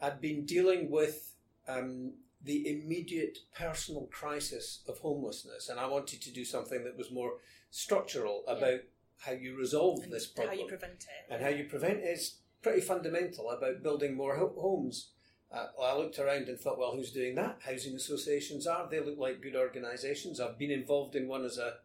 I'd 0.00 0.20
been 0.20 0.44
dealing 0.44 0.90
with 0.90 1.34
um, 1.68 2.12
the 2.44 2.68
immediate 2.68 3.38
personal 3.56 4.02
crisis 4.12 4.82
of 4.88 4.98
homelessness, 4.98 5.68
and 5.68 5.80
I 5.80 5.86
wanted 5.86 6.20
to 6.22 6.30
do 6.32 6.44
something 6.44 6.84
that 6.84 6.96
was 6.96 7.10
more 7.10 7.34
structural 7.70 8.44
Yeah. 8.46 8.54
about 8.54 8.80
how 9.18 9.32
you 9.32 9.56
resolve 9.56 10.02
And 10.02 10.12
this 10.12 10.26
problem. 10.26 10.52
And 10.52 10.58
how 10.60 10.64
you 10.64 10.68
prevent 10.68 10.94
it? 11.04 11.32
and 11.32 11.42
how 11.42 11.48
you 11.48 11.64
prevent 11.64 11.98
it 12.00 12.04
is 12.08 12.36
pretty 12.62 12.80
fundamental 12.82 13.50
about 13.50 13.82
building 13.82 14.14
more 14.14 14.36
ho- 14.36 14.54
homes. 14.58 15.10
Uh, 15.50 15.68
I 15.80 15.96
looked 15.96 16.18
around 16.18 16.48
and 16.48 16.58
thought, 16.58 16.78
well, 16.78 16.92
who's 16.94 17.12
doing 17.12 17.34
that? 17.36 17.58
Housing 17.64 17.94
associations 17.94 18.66
are. 18.66 18.88
They 18.90 19.00
look 19.00 19.16
like 19.18 19.40
good 19.40 19.56
organisations. 19.56 20.40
I've 20.40 20.58
been 20.58 20.72
involved 20.72 21.14
in 21.16 21.28
one 21.28 21.44
as 21.44 21.56
a 21.56 21.76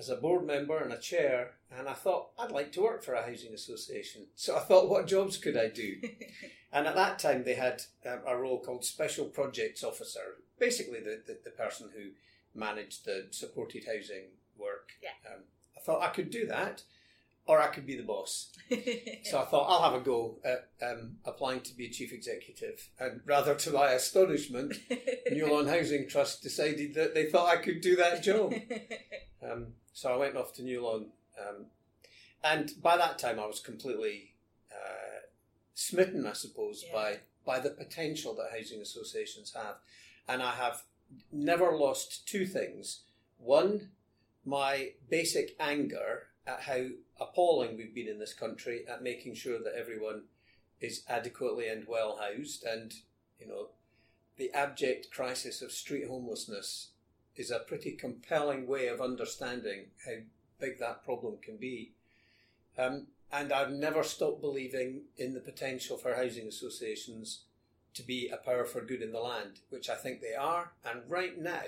as 0.00 0.08
a 0.08 0.16
board 0.16 0.46
member 0.46 0.78
and 0.78 0.94
a 0.94 0.98
chair, 0.98 1.50
and 1.70 1.86
I 1.86 1.92
thought 1.92 2.30
I'd 2.38 2.50
like 2.50 2.72
to 2.72 2.80
work 2.80 3.04
for 3.04 3.12
a 3.12 3.22
housing 3.22 3.52
association. 3.52 4.26
So 4.34 4.56
I 4.56 4.60
thought, 4.60 4.88
what 4.88 5.06
jobs 5.06 5.36
could 5.36 5.56
I 5.56 5.68
do? 5.68 5.96
and 6.72 6.86
at 6.86 6.94
that 6.94 7.18
time, 7.18 7.44
they 7.44 7.54
had 7.54 7.82
um, 8.06 8.20
a 8.26 8.34
role 8.34 8.58
called 8.58 8.84
special 8.84 9.26
projects 9.26 9.84
officer, 9.84 10.38
basically 10.58 11.00
the, 11.00 11.20
the, 11.26 11.38
the 11.44 11.50
person 11.50 11.90
who 11.94 12.10
managed 12.58 13.04
the 13.04 13.26
supported 13.30 13.84
housing 13.84 14.28
work. 14.58 14.88
Yeah. 15.02 15.10
Um, 15.30 15.42
I 15.76 15.80
thought 15.80 16.02
I 16.02 16.08
could 16.08 16.30
do 16.30 16.46
that, 16.46 16.82
or 17.44 17.60
I 17.60 17.66
could 17.66 17.84
be 17.84 17.96
the 17.96 18.02
boss. 18.02 18.50
so 19.24 19.40
I 19.40 19.44
thought 19.44 19.68
I'll 19.68 19.90
have 19.90 20.00
a 20.00 20.02
go 20.02 20.38
at 20.42 20.70
um, 20.82 21.16
applying 21.26 21.60
to 21.60 21.76
be 21.76 21.86
a 21.86 21.90
chief 21.90 22.12
executive. 22.12 22.88
And 22.98 23.20
rather 23.26 23.54
to 23.54 23.70
my 23.70 23.92
astonishment, 23.92 24.74
Newlon 25.30 25.68
Housing 25.68 26.08
Trust 26.08 26.42
decided 26.42 26.94
that 26.94 27.14
they 27.14 27.26
thought 27.26 27.54
I 27.54 27.60
could 27.60 27.82
do 27.82 27.96
that 27.96 28.22
job. 28.22 28.54
Um, 29.42 29.68
so 29.92 30.12
I 30.12 30.16
went 30.16 30.36
off 30.36 30.54
to 30.54 30.62
Newlon. 30.62 31.06
Um, 31.38 31.66
and 32.42 32.72
by 32.82 32.96
that 32.96 33.18
time, 33.18 33.38
I 33.38 33.46
was 33.46 33.60
completely 33.60 34.34
uh, 34.70 35.26
smitten, 35.74 36.26
I 36.26 36.32
suppose, 36.32 36.84
Yeah. 36.86 36.92
by, 36.92 37.20
by 37.44 37.60
the 37.60 37.70
potential 37.70 38.34
that 38.36 38.56
housing 38.56 38.80
associations 38.80 39.52
have. 39.54 39.76
And 40.28 40.42
I 40.42 40.52
have 40.52 40.82
never 41.32 41.76
lost 41.76 42.26
two 42.28 42.46
things. 42.46 43.02
One, 43.38 43.90
my 44.44 44.92
basic 45.08 45.56
anger 45.58 46.28
at 46.46 46.62
how 46.62 46.86
appalling 47.20 47.76
we've 47.76 47.94
been 47.94 48.08
in 48.08 48.18
this 48.18 48.32
country 48.32 48.86
at 48.88 49.02
making 49.02 49.34
sure 49.34 49.58
that 49.58 49.74
everyone 49.76 50.22
is 50.80 51.02
adequately 51.08 51.68
and 51.68 51.86
well 51.86 52.18
housed 52.18 52.64
and 52.64 52.94
you 53.38 53.46
know 53.46 53.68
the 54.38 54.50
abject 54.52 55.10
crisis 55.10 55.60
of 55.60 55.70
street 55.70 56.06
homelessness 56.08 56.89
is 57.40 57.50
a 57.50 57.58
pretty 57.58 57.92
compelling 57.92 58.66
way 58.66 58.86
of 58.86 59.00
understanding 59.00 59.86
how 60.04 60.12
big 60.60 60.78
that 60.78 61.04
problem 61.04 61.38
can 61.42 61.56
be 61.56 61.92
um, 62.78 63.06
and 63.32 63.52
I've 63.52 63.70
never 63.70 64.02
stopped 64.02 64.40
believing 64.40 65.02
in 65.16 65.34
the 65.34 65.40
potential 65.40 65.96
for 65.96 66.14
housing 66.14 66.48
associations 66.48 67.44
to 67.94 68.02
be 68.02 68.28
a 68.28 68.36
power 68.36 68.64
for 68.64 68.80
good 68.80 69.02
in 69.02 69.12
the 69.12 69.20
land, 69.20 69.60
which 69.68 69.88
I 69.88 69.94
think 69.94 70.20
they 70.20 70.34
are. 70.34 70.72
And 70.84 71.02
right 71.08 71.38
now, 71.38 71.62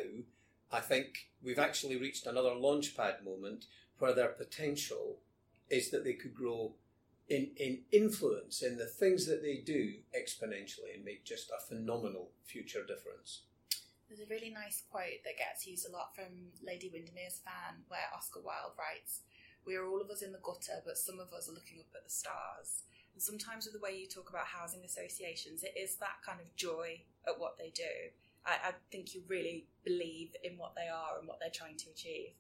I 0.73 0.81
think 0.81 1.29
we've 1.43 1.59
actually 1.59 1.97
reached 1.97 2.27
another 2.27 2.51
launchpad 2.51 3.25
moment 3.25 3.67
where 3.99 4.15
their 4.15 4.29
potential 4.29 5.19
is 5.71 5.91
that 5.91 6.05
they 6.05 6.15
could 6.15 6.35
grow 6.35 6.73
in, 7.29 7.51
in 7.57 7.81
influence 7.93 8.63
in 8.63 8.77
the 8.77 8.87
things 8.87 9.27
that 9.27 9.43
they 9.43 9.57
do 9.57 9.95
exponentially 10.19 10.95
and 10.95 11.05
make 11.05 11.25
just 11.25 11.51
a 11.51 11.61
phenomenal 11.61 12.31
future 12.45 12.85
difference. 12.85 13.43
There's 14.13 14.29
a 14.29 14.35
really 14.35 14.53
nice 14.53 14.85
quote 14.93 15.25
that 15.25 15.41
gets 15.41 15.67
used 15.67 15.89
a 15.89 15.91
lot 15.91 16.15
from 16.15 16.53
Lady 16.61 16.93
Windermere's 16.93 17.41
fan, 17.41 17.81
where 17.89 18.13
Oscar 18.15 18.45
Wilde 18.45 18.77
writes, 18.77 19.25
We 19.65 19.75
are 19.75 19.89
all 19.89 20.03
of 20.03 20.11
us 20.11 20.21
in 20.21 20.33
the 20.37 20.45
gutter, 20.45 20.85
but 20.85 21.01
some 21.01 21.17
of 21.19 21.33
us 21.33 21.49
are 21.49 21.57
looking 21.57 21.81
up 21.81 21.89
at 21.97 22.05
the 22.05 22.13
stars. 22.13 22.85
And 23.17 23.23
sometimes, 23.23 23.65
with 23.65 23.73
the 23.73 23.81
way 23.81 23.97
you 23.97 24.05
talk 24.05 24.29
about 24.29 24.53
housing 24.53 24.85
associations, 24.85 25.65
it 25.65 25.73
is 25.81 25.97
that 25.97 26.21
kind 26.21 26.45
of 26.45 26.55
joy 26.57 27.01
at 27.27 27.41
what 27.41 27.57
they 27.57 27.73
do. 27.73 28.13
I, 28.45 28.53
I 28.61 28.73
think 28.93 29.15
you 29.15 29.23
really 29.29 29.65
believe 29.83 30.37
in 30.45 30.59
what 30.59 30.77
they 30.77 30.93
are 30.93 31.17
and 31.19 31.27
what 31.27 31.41
they're 31.41 31.49
trying 31.49 31.81
to 31.81 31.89
achieve. 31.89 32.37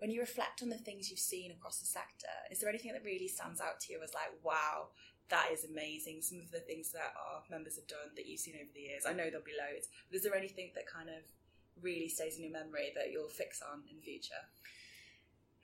When 0.00 0.10
you 0.10 0.24
reflect 0.24 0.62
on 0.62 0.70
the 0.70 0.80
things 0.80 1.10
you've 1.10 1.20
seen 1.20 1.52
across 1.52 1.80
the 1.80 1.86
sector, 1.86 2.32
is 2.50 2.60
there 2.60 2.70
anything 2.70 2.92
that 2.96 3.04
really 3.04 3.28
stands 3.28 3.60
out 3.60 3.80
to 3.80 3.92
you 3.92 4.00
as 4.02 4.14
like, 4.14 4.32
wow, 4.42 4.88
that 5.30 5.48
is 5.52 5.64
amazing? 5.64 6.22
Some 6.22 6.40
of 6.40 6.50
the 6.50 6.60
things 6.60 6.92
that 6.92 7.14
our 7.16 7.42
members 7.50 7.76
have 7.76 7.86
done 7.86 8.14
that 8.16 8.26
you've 8.26 8.40
seen 8.40 8.54
over 8.54 8.70
the 8.74 8.80
years. 8.80 9.04
I 9.06 9.12
know 9.12 9.24
there'll 9.24 9.44
be 9.44 9.58
loads, 9.58 9.88
but 10.08 10.16
is 10.16 10.22
there 10.22 10.34
anything 10.34 10.70
that 10.74 10.86
kind 10.86 11.08
of 11.08 11.22
really 11.82 12.08
stays 12.08 12.36
in 12.36 12.44
your 12.44 12.52
memory 12.52 12.92
that 12.94 13.10
you'll 13.10 13.28
fix 13.28 13.62
on 13.62 13.82
in 13.90 13.96
the 13.96 14.02
future? 14.02 14.42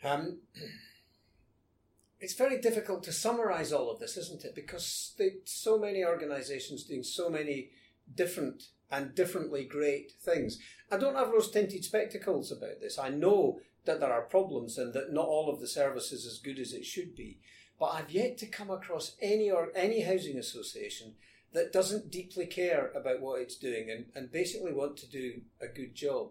Um, 0.04 0.38
it's 2.20 2.34
very 2.34 2.60
difficult 2.60 3.02
to 3.04 3.12
summarise 3.12 3.72
all 3.72 3.90
of 3.90 4.00
this, 4.00 4.16
isn't 4.16 4.44
it? 4.44 4.54
Because 4.54 5.14
there 5.18 5.30
so 5.44 5.78
many 5.78 6.04
organisations 6.04 6.84
doing 6.84 7.02
so 7.02 7.28
many 7.28 7.70
different 8.14 8.68
and 8.90 9.14
differently 9.14 9.64
great 9.64 10.12
things. 10.12 10.58
I 10.90 10.96
don't 10.96 11.16
have 11.16 11.30
rose 11.30 11.50
tinted 11.50 11.84
spectacles 11.84 12.52
about 12.52 12.80
this. 12.80 12.98
I 12.98 13.08
know 13.08 13.58
that 13.84 14.00
there 14.00 14.12
are 14.12 14.22
problems 14.22 14.78
and 14.78 14.92
that 14.94 15.12
not 15.12 15.26
all 15.26 15.50
of 15.50 15.60
the 15.60 15.68
service 15.68 16.12
is 16.12 16.26
as 16.26 16.38
good 16.38 16.58
as 16.58 16.72
it 16.72 16.84
should 16.84 17.14
be. 17.16 17.38
But 17.78 17.86
I've 17.86 18.10
yet 18.10 18.38
to 18.38 18.46
come 18.46 18.70
across 18.70 19.16
any 19.20 19.50
or 19.50 19.70
any 19.74 20.00
housing 20.02 20.38
association 20.38 21.14
that 21.52 21.72
doesn't 21.72 22.10
deeply 22.10 22.46
care 22.46 22.90
about 22.94 23.20
what 23.20 23.40
it's 23.40 23.56
doing 23.56 23.90
and, 23.90 24.06
and 24.14 24.32
basically 24.32 24.72
want 24.72 24.96
to 24.98 25.10
do 25.10 25.42
a 25.60 25.66
good 25.66 25.94
job. 25.94 26.30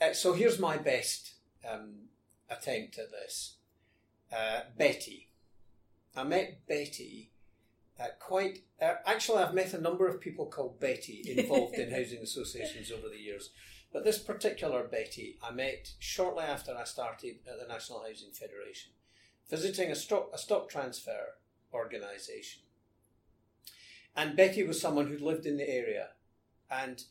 Uh, 0.00 0.12
so 0.12 0.32
here's 0.32 0.58
my 0.58 0.76
best 0.76 1.34
um, 1.70 2.08
attempt 2.48 2.98
at 2.98 3.10
this. 3.10 3.56
Uh, 4.32 4.60
Betty. 4.76 5.28
I 6.16 6.24
met 6.24 6.66
Betty 6.66 7.30
uh, 8.00 8.06
quite. 8.18 8.60
Uh, 8.80 8.94
actually, 9.06 9.42
I've 9.42 9.54
met 9.54 9.74
a 9.74 9.80
number 9.80 10.08
of 10.08 10.20
people 10.20 10.46
called 10.46 10.80
Betty 10.80 11.22
involved 11.26 11.76
in 11.76 11.90
housing 11.94 12.22
associations 12.22 12.90
over 12.90 13.08
the 13.08 13.18
years. 13.18 13.50
But 13.92 14.04
this 14.04 14.18
particular 14.18 14.84
Betty, 14.84 15.38
I 15.42 15.50
met 15.52 15.92
shortly 15.98 16.44
after 16.44 16.76
I 16.76 16.84
started 16.84 17.36
at 17.46 17.58
the 17.60 17.72
National 17.72 18.02
Housing 18.06 18.30
Federation, 18.32 18.92
visiting 19.50 19.90
a 19.90 19.96
stock, 19.96 20.30
a 20.32 20.38
stock 20.38 20.68
transfer 20.68 21.34
organisation. 21.74 22.62
And 24.16 24.36
Betty 24.36 24.62
was 24.62 24.80
someone 24.80 25.06
who'd 25.06 25.20
lived 25.20 25.46
in 25.46 25.56
the 25.56 25.68
area. 25.68 26.08
And 26.70 27.02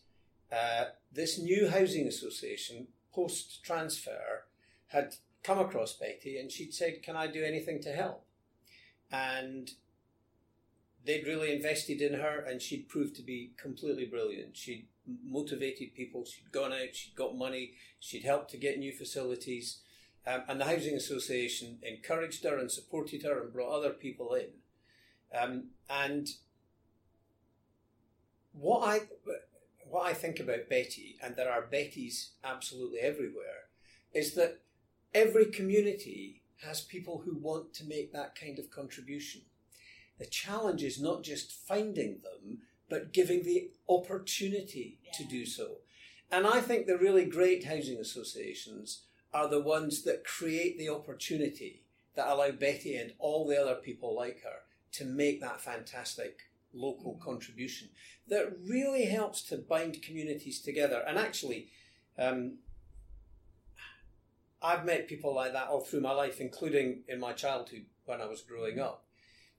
uh, 0.52 0.86
this 1.12 1.38
new 1.38 1.70
housing 1.70 2.08
association, 2.08 2.88
post 3.14 3.64
transfer, 3.64 4.46
had 4.88 5.16
come 5.44 5.60
across 5.60 5.94
Betty 5.94 6.38
and 6.38 6.52
she'd 6.52 6.74
said, 6.74 7.04
Can 7.04 7.16
I 7.16 7.28
do 7.28 7.44
anything 7.44 7.82
to 7.82 7.92
help? 7.92 8.26
And 9.12 9.72
they'd 11.06 11.26
really 11.26 11.54
invested 11.54 12.02
in 12.02 12.20
her 12.20 12.40
and 12.40 12.62
she'd 12.62 12.90
proved 12.90 13.16
to 13.16 13.22
be 13.22 13.54
completely 13.58 14.06
brilliant. 14.06 14.58
She'd 14.58 14.88
motivated 15.26 15.96
people, 15.96 16.26
she'd 16.26 16.52
gone 16.52 16.74
out, 16.74 16.94
she'd 16.94 17.16
got 17.16 17.36
money, 17.36 17.74
she'd 18.00 18.24
helped 18.24 18.52
to 18.52 18.58
get 18.58 18.78
new 18.78 18.92
facilities. 18.92 19.80
Um, 20.30 20.44
and 20.48 20.62
the 20.62 20.66
Housing 20.66 20.94
Association 20.94 21.80
encouraged 21.82 22.44
her 22.44 22.60
and 22.60 22.72
supported 22.72 23.24
her 23.24 23.42
and 23.42 23.52
brought 23.52 23.76
other 23.76 23.90
people 23.90 24.36
in. 24.36 24.50
Um, 25.36 25.70
and 25.90 26.28
what 28.54 28.88
I 28.88 29.00
what 29.90 30.06
I 30.06 30.14
think 30.14 30.40
about 30.40 30.70
Betty, 30.70 31.18
and 31.24 31.36
there 31.36 31.52
are 31.52 31.64
Bettys 31.64 32.30
absolutely 32.44 33.00
everywhere, 33.00 33.70
is 34.14 34.36
that 34.36 34.60
every 35.16 35.46
community 35.46 36.44
has 36.64 36.82
people 36.82 37.24
who 37.26 37.36
want 37.36 37.74
to 37.74 37.86
make 37.86 38.14
that 38.14 38.36
kind 38.36 38.60
of 38.60 38.70
contribution. 38.70 39.42
The 40.20 40.28
challenge 40.28 40.84
is 40.84 41.02
not 41.02 41.24
just 41.24 41.52
finding 41.52 42.20
them, 42.22 42.60
but 42.88 43.14
giving 43.14 43.42
the 43.44 43.72
opportunity 43.88 45.00
to 45.14 45.24
do 45.24 45.46
so. 45.48 45.78
And 46.32 46.46
I 46.46 46.62
think 46.62 46.86
the 46.86 46.98
really 46.98 47.26
great 47.26 47.64
housing 47.64 47.98
associations 47.98 49.06
are 49.34 49.48
the 49.48 49.62
ones 49.62 50.04
that 50.04 50.26
create 50.26 50.78
the 50.78 50.90
opportunity 50.90 51.84
that 52.16 52.28
allow 52.28 52.52
Betty 52.52 52.96
and 52.96 53.14
all 53.20 53.48
the 53.48 53.60
other 53.60 53.76
people 53.76 54.16
like 54.16 54.42
her 54.44 54.62
to 54.94 55.06
make 55.06 55.40
that 55.42 55.62
fantastic 55.62 56.40
local 56.74 57.20
contribution 57.24 57.90
that 58.28 58.52
really 58.68 59.06
helps 59.06 59.42
to 59.44 59.58
bind 59.58 60.02
communities 60.02 60.62
together. 60.62 61.04
And 61.08 61.18
actually, 61.18 61.70
um, 62.18 62.58
I've 64.62 64.86
met 64.86 65.08
people 65.08 65.34
like 65.34 65.54
that 65.54 65.68
all 65.68 65.82
through 65.82 66.02
my 66.02 66.12
life, 66.12 66.40
including 66.40 67.04
in 67.08 67.20
my 67.20 67.34
childhood 67.34 67.86
when 68.06 68.22
I 68.22 68.26
was 68.26 68.42
growing 68.42 68.80
up. 68.80 69.06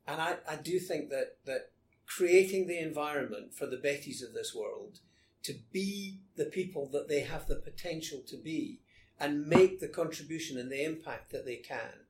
And 0.06 0.20
I, 0.20 0.36
I 0.48 0.56
do 0.56 0.78
think 0.78 1.10
that, 1.10 1.36
that 1.46 1.70
creating 2.06 2.66
the 2.66 2.78
environment 2.78 3.54
for 3.54 3.66
the 3.66 3.76
Bettys 3.76 4.22
of 4.22 4.34
this 4.34 4.54
world 4.54 4.98
to 5.44 5.54
be 5.72 6.18
the 6.36 6.44
people 6.44 6.88
that 6.92 7.08
they 7.08 7.20
have 7.20 7.46
the 7.46 7.56
potential 7.56 8.22
to 8.28 8.36
be 8.36 8.80
and 9.20 9.46
make 9.46 9.80
the 9.80 9.88
contribution 9.88 10.58
and 10.58 10.72
the 10.72 10.82
impact 10.82 11.30
that 11.30 11.44
they 11.44 11.56
can 11.56 12.06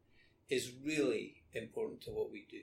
is 0.49 0.73
really 0.85 1.43
important 1.53 2.01
to 2.03 2.11
what 2.11 2.31
we 2.31 2.47
do. 2.49 2.61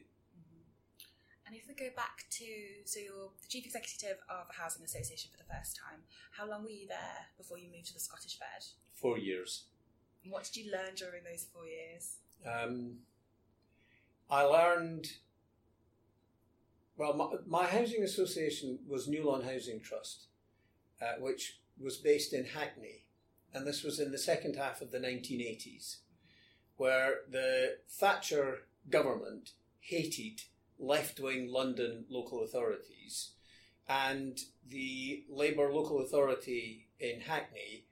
And 1.46 1.56
if 1.56 1.68
we 1.68 1.74
go 1.74 1.90
back 1.96 2.26
to, 2.32 2.46
so 2.86 3.00
you're 3.00 3.32
the 3.42 3.48
chief 3.48 3.66
executive 3.66 4.18
of 4.30 4.48
a 4.50 4.62
housing 4.62 4.84
association 4.84 5.32
for 5.32 5.38
the 5.38 5.54
first 5.54 5.78
time, 5.78 6.02
how 6.32 6.50
long 6.50 6.64
were 6.64 6.70
you 6.70 6.88
there 6.88 7.28
before 7.38 7.58
you 7.58 7.70
moved 7.74 7.88
to 7.88 7.94
the 7.94 8.00
Scottish 8.00 8.38
Fed? 8.38 8.66
Four 8.94 9.18
years. 9.18 9.64
And 10.24 10.32
what 10.34 10.44
did 10.44 10.58
you 10.58 10.72
learn 10.72 10.96
during 10.96 11.24
those 11.24 11.46
four 11.54 11.66
years? 11.66 12.18
Um, 12.46 12.98
I 14.30 14.44
learned. 14.44 15.08
Well, 16.98 17.14
my, 17.14 17.28
my 17.46 17.66
housing 17.66 18.04
association 18.04 18.80
was 18.86 19.08
Newlon 19.08 19.46
Housing 19.46 19.80
Trust, 19.80 20.26
uh, 21.02 21.20
which 21.20 21.60
was 21.80 21.98
based 21.98 22.34
in 22.34 22.44
Hackney, 22.44 23.06
and 23.54 23.66
this 23.66 23.84
was 23.84 24.00
in 24.00 24.12
the 24.12 24.18
second 24.18 24.56
half 24.56 24.82
of 24.82 24.92
the 24.92 25.00
1980s, 25.00 25.98
where 26.76 27.20
the 27.30 27.78
Thatcher 27.90 28.60
government 28.90 29.52
hated 29.80 30.42
left 30.80 31.20
wing 31.20 31.52
London 31.52 32.06
local 32.10 32.44
authorities 32.44 33.32
and 33.88 34.40
the 34.68 35.24
Labour 35.30 35.72
local 35.72 36.02
authority 36.02 36.88
in 37.00 37.22
Hackney 37.22 37.86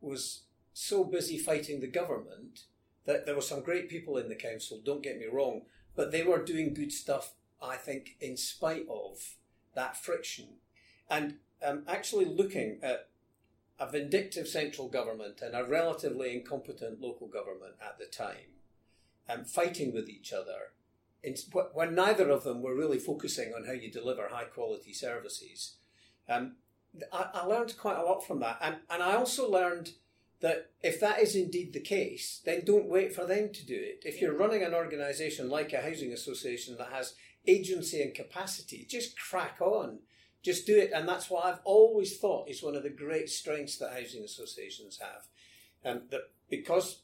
was 0.00 0.42
so 0.72 1.04
busy 1.04 1.36
fighting 1.36 1.80
the 1.80 1.86
government 1.86 2.64
that 3.06 3.26
there 3.26 3.34
were 3.34 3.40
some 3.40 3.62
great 3.62 3.88
people 3.88 4.16
in 4.16 4.28
the 4.28 4.34
council, 4.34 4.80
don't 4.84 5.02
get 5.02 5.18
me 5.18 5.26
wrong, 5.26 5.62
but 5.96 6.12
they 6.12 6.22
were 6.22 6.42
doing 6.42 6.74
good 6.74 6.92
stuff, 6.92 7.34
I 7.60 7.76
think, 7.76 8.16
in 8.20 8.36
spite 8.36 8.86
of 8.88 9.36
that 9.74 9.96
friction. 9.96 10.46
And 11.08 11.36
um, 11.64 11.82
actually 11.88 12.26
looking 12.26 12.78
at 12.82 13.08
a 13.80 13.90
vindictive 13.90 14.46
central 14.46 14.88
government 14.88 15.40
and 15.40 15.54
a 15.56 15.64
relatively 15.64 16.34
incompetent 16.34 17.00
local 17.00 17.26
government 17.26 17.74
at 17.82 17.98
the 17.98 18.04
time, 18.04 18.52
um, 19.28 19.44
fighting 19.44 19.92
with 19.92 20.08
each 20.08 20.32
other, 20.32 20.74
in, 21.22 21.34
when 21.72 21.94
neither 21.94 22.28
of 22.28 22.44
them 22.44 22.62
were 22.62 22.76
really 22.76 22.98
focusing 22.98 23.52
on 23.54 23.64
how 23.64 23.72
you 23.72 23.90
deliver 23.90 24.28
high 24.28 24.44
quality 24.44 24.92
services. 24.92 25.76
Um, 26.28 26.56
I, 27.12 27.30
I, 27.34 27.46
learned 27.46 27.76
quite 27.78 27.98
a 27.98 28.04
lot 28.04 28.26
from 28.26 28.40
that. 28.40 28.58
And, 28.60 28.76
and 28.90 29.02
I 29.02 29.14
also 29.14 29.50
learned 29.50 29.92
that 30.40 30.70
if 30.82 31.00
that 31.00 31.20
is 31.20 31.34
indeed 31.34 31.72
the 31.72 31.80
case, 31.80 32.40
then 32.44 32.64
don't 32.64 32.88
wait 32.88 33.14
for 33.14 33.26
them 33.26 33.50
to 33.52 33.66
do 33.66 33.74
it. 33.76 34.02
If 34.04 34.20
you're 34.20 34.36
running 34.36 34.62
an 34.62 34.74
organisation 34.74 35.50
like 35.50 35.72
a 35.72 35.82
housing 35.82 36.12
association 36.12 36.76
that 36.78 36.92
has 36.92 37.14
agency 37.46 38.02
and 38.02 38.14
capacity, 38.14 38.86
just 38.88 39.18
crack 39.18 39.58
on. 39.60 40.00
Just 40.42 40.66
do 40.66 40.78
it. 40.78 40.90
And 40.94 41.08
that's 41.08 41.30
what 41.30 41.44
I've 41.44 41.60
always 41.64 42.18
thought 42.18 42.48
is 42.48 42.62
one 42.62 42.76
of 42.76 42.82
the 42.82 42.90
great 42.90 43.28
strengths 43.28 43.76
that 43.78 43.92
housing 43.92 44.24
associations 44.24 44.98
have. 45.00 45.26
Um, 45.84 46.02
that 46.10 46.30
because 46.48 47.02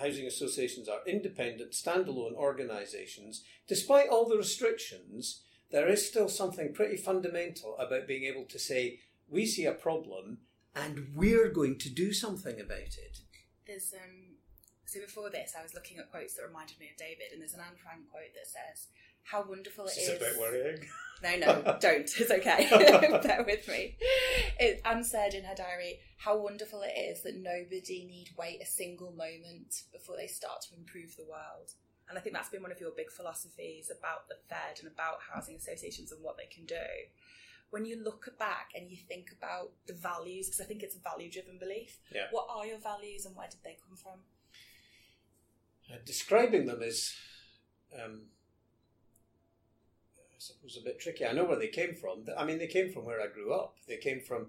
housing 0.00 0.26
associations 0.26 0.88
are 0.88 1.00
independent, 1.06 1.72
standalone 1.72 2.34
organisations, 2.34 3.42
despite 3.66 4.08
all 4.08 4.28
the 4.28 4.36
restrictions, 4.36 5.42
there 5.70 5.88
is 5.88 6.06
still 6.06 6.28
something 6.28 6.72
pretty 6.72 6.96
fundamental 6.96 7.76
about 7.78 8.06
being 8.06 8.24
able 8.24 8.44
to 8.44 8.58
say, 8.58 9.00
we 9.28 9.44
see 9.44 9.66
a 9.66 9.72
problem 9.72 10.38
and 10.74 11.08
we're 11.14 11.50
going 11.50 11.78
to 11.78 11.90
do 11.90 12.12
something 12.12 12.60
about 12.60 12.78
it. 12.78 13.18
There's 13.66 13.92
um, 13.92 14.38
so 14.88 15.00
before 15.00 15.28
this, 15.28 15.52
I 15.52 15.62
was 15.62 15.74
looking 15.74 15.98
at 15.98 16.10
quotes 16.10 16.32
that 16.34 16.48
reminded 16.48 16.80
me 16.80 16.88
of 16.88 16.96
David, 16.96 17.28
and 17.32 17.44
there's 17.44 17.52
an 17.52 17.60
Anne 17.60 17.76
Frank 17.76 18.08
quote 18.08 18.32
that 18.32 18.48
says, 18.48 18.88
"How 19.24 19.44
wonderful 19.48 19.86
it 19.86 19.96
is." 19.96 20.08
is." 20.08 20.16
a 20.16 20.18
bit 20.18 20.38
worrying. 20.38 20.86
No, 21.22 21.36
no, 21.36 21.78
don't. 21.80 22.08
It's 22.18 22.30
okay. 22.30 22.68
Bear 23.22 23.44
with 23.44 23.66
me. 23.68 23.96
It, 24.60 24.80
Anne 24.84 25.04
said 25.04 25.34
in 25.34 25.44
her 25.44 25.54
diary, 25.54 26.00
"How 26.18 26.36
wonderful 26.36 26.82
it 26.82 26.98
is 26.98 27.22
that 27.22 27.36
nobody 27.36 28.04
need 28.04 28.30
wait 28.38 28.62
a 28.62 28.66
single 28.66 29.12
moment 29.12 29.82
before 29.92 30.16
they 30.16 30.26
start 30.26 30.62
to 30.68 30.76
improve 30.76 31.16
the 31.16 31.24
world." 31.24 31.74
And 32.08 32.16
I 32.16 32.22
think 32.22 32.34
that's 32.34 32.48
been 32.48 32.62
one 32.62 32.72
of 32.72 32.80
your 32.80 32.92
big 32.96 33.10
philosophies 33.10 33.90
about 33.90 34.28
the 34.28 34.36
Fed 34.48 34.78
and 34.80 34.90
about 34.90 35.18
housing 35.30 35.56
associations 35.56 36.10
and 36.10 36.22
what 36.22 36.38
they 36.38 36.46
can 36.46 36.64
do 36.64 36.86
when 37.70 37.84
you 37.84 38.02
look 38.02 38.28
back 38.38 38.70
and 38.74 38.90
you 38.90 38.96
think 38.96 39.30
about 39.36 39.72
the 39.86 39.92
values, 39.92 40.46
because 40.46 40.60
I 40.60 40.64
think 40.64 40.82
it's 40.82 40.96
a 40.96 41.00
value 41.00 41.30
driven 41.30 41.58
belief, 41.58 41.98
yeah. 42.14 42.26
what 42.30 42.46
are 42.50 42.66
your 42.66 42.78
values 42.78 43.26
and 43.26 43.36
where 43.36 43.48
did 43.48 43.60
they 43.62 43.76
come 43.86 43.96
from? 43.96 44.20
Uh, 45.92 45.98
describing 46.04 46.66
them 46.66 46.82
is, 46.82 47.14
um, 48.02 48.22
suppose, 50.38 50.78
a 50.80 50.84
bit 50.84 51.00
tricky. 51.00 51.26
I 51.26 51.32
know 51.32 51.44
where 51.44 51.58
they 51.58 51.68
came 51.68 51.94
from. 51.94 52.24
I 52.36 52.44
mean, 52.44 52.58
they 52.58 52.66
came 52.66 52.92
from 52.92 53.04
where 53.04 53.20
I 53.20 53.26
grew 53.26 53.52
up. 53.52 53.76
They 53.86 53.96
came 53.96 54.20
from 54.20 54.46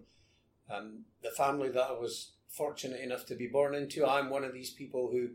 um, 0.70 1.06
the 1.22 1.32
family 1.32 1.70
that 1.70 1.90
I 1.90 1.94
was 1.94 2.32
fortunate 2.48 3.02
enough 3.02 3.26
to 3.28 3.36
be 3.36 3.48
born 3.48 3.76
into. 3.76 4.06
I'm 4.06 4.30
one 4.30 4.44
of 4.44 4.54
these 4.54 4.72
people 4.72 5.10
who 5.12 5.30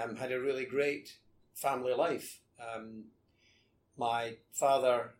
um, 0.00 0.16
had 0.16 0.32
a 0.32 0.40
really 0.40 0.64
great 0.64 1.18
family 1.54 1.94
life. 1.94 2.40
Um, 2.60 3.04
my 3.96 4.36
father 4.52 5.14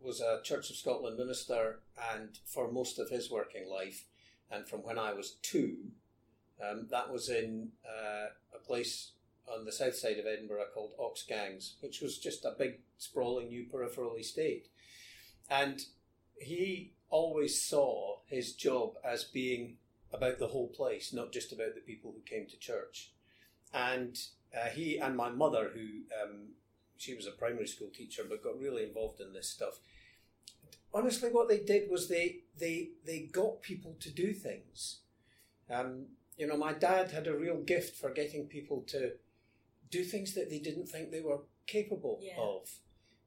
was 0.00 0.20
a 0.20 0.40
Church 0.42 0.70
of 0.70 0.76
Scotland 0.76 1.18
minister, 1.18 1.80
and 2.14 2.38
for 2.44 2.70
most 2.70 2.98
of 2.98 3.10
his 3.10 3.30
working 3.30 3.68
life, 3.68 4.04
and 4.50 4.66
from 4.66 4.80
when 4.80 4.98
I 4.98 5.12
was 5.12 5.36
two, 5.42 5.76
um, 6.62 6.88
that 6.90 7.10
was 7.10 7.28
in 7.28 7.70
uh, 7.86 8.26
a 8.54 8.58
place 8.58 9.12
on 9.48 9.64
the 9.64 9.72
south 9.72 9.96
side 9.96 10.18
of 10.18 10.26
Edinburgh 10.26 10.66
called 10.74 10.92
Oxgangs, 10.98 11.74
which 11.80 12.00
was 12.00 12.18
just 12.18 12.44
a 12.44 12.54
big, 12.58 12.80
sprawling 12.98 13.48
new 13.48 13.64
peripheral 13.64 14.16
estate. 14.16 14.68
And 15.50 15.80
he 16.38 16.92
always 17.10 17.60
saw 17.60 18.18
his 18.26 18.54
job 18.54 18.94
as 19.04 19.24
being 19.24 19.76
about 20.12 20.38
the 20.38 20.48
whole 20.48 20.68
place, 20.68 21.12
not 21.12 21.32
just 21.32 21.52
about 21.52 21.74
the 21.74 21.80
people 21.80 22.12
who 22.12 22.20
came 22.20 22.46
to 22.46 22.58
church. 22.58 23.12
And 23.72 24.18
uh, 24.54 24.68
he 24.68 24.98
and 24.98 25.16
my 25.16 25.30
mother, 25.30 25.70
who 25.74 26.02
um, 26.22 26.48
she 26.96 27.14
was 27.14 27.26
a 27.26 27.32
primary 27.32 27.66
school 27.66 27.90
teacher 27.92 28.22
but 28.28 28.44
got 28.44 28.58
really 28.58 28.84
involved 28.84 29.20
in 29.20 29.32
this 29.32 29.48
stuff, 29.48 29.80
honestly, 30.94 31.30
what 31.30 31.48
they 31.48 31.58
did 31.58 31.90
was 31.90 32.08
they 32.08 32.40
they 32.58 32.90
they 33.04 33.20
got 33.20 33.62
people 33.62 33.96
to 34.00 34.10
do 34.10 34.32
things. 34.32 35.00
Um, 35.70 36.06
you 36.36 36.46
know, 36.46 36.56
my 36.56 36.72
dad 36.72 37.10
had 37.10 37.26
a 37.26 37.36
real 37.36 37.58
gift 37.58 37.96
for 37.96 38.10
getting 38.10 38.46
people 38.46 38.82
to 38.88 39.12
do 39.92 40.02
things 40.02 40.34
that 40.34 40.50
they 40.50 40.58
didn't 40.58 40.86
think 40.86 41.12
they 41.12 41.20
were 41.20 41.42
capable 41.66 42.18
yeah. 42.20 42.40
of. 42.40 42.68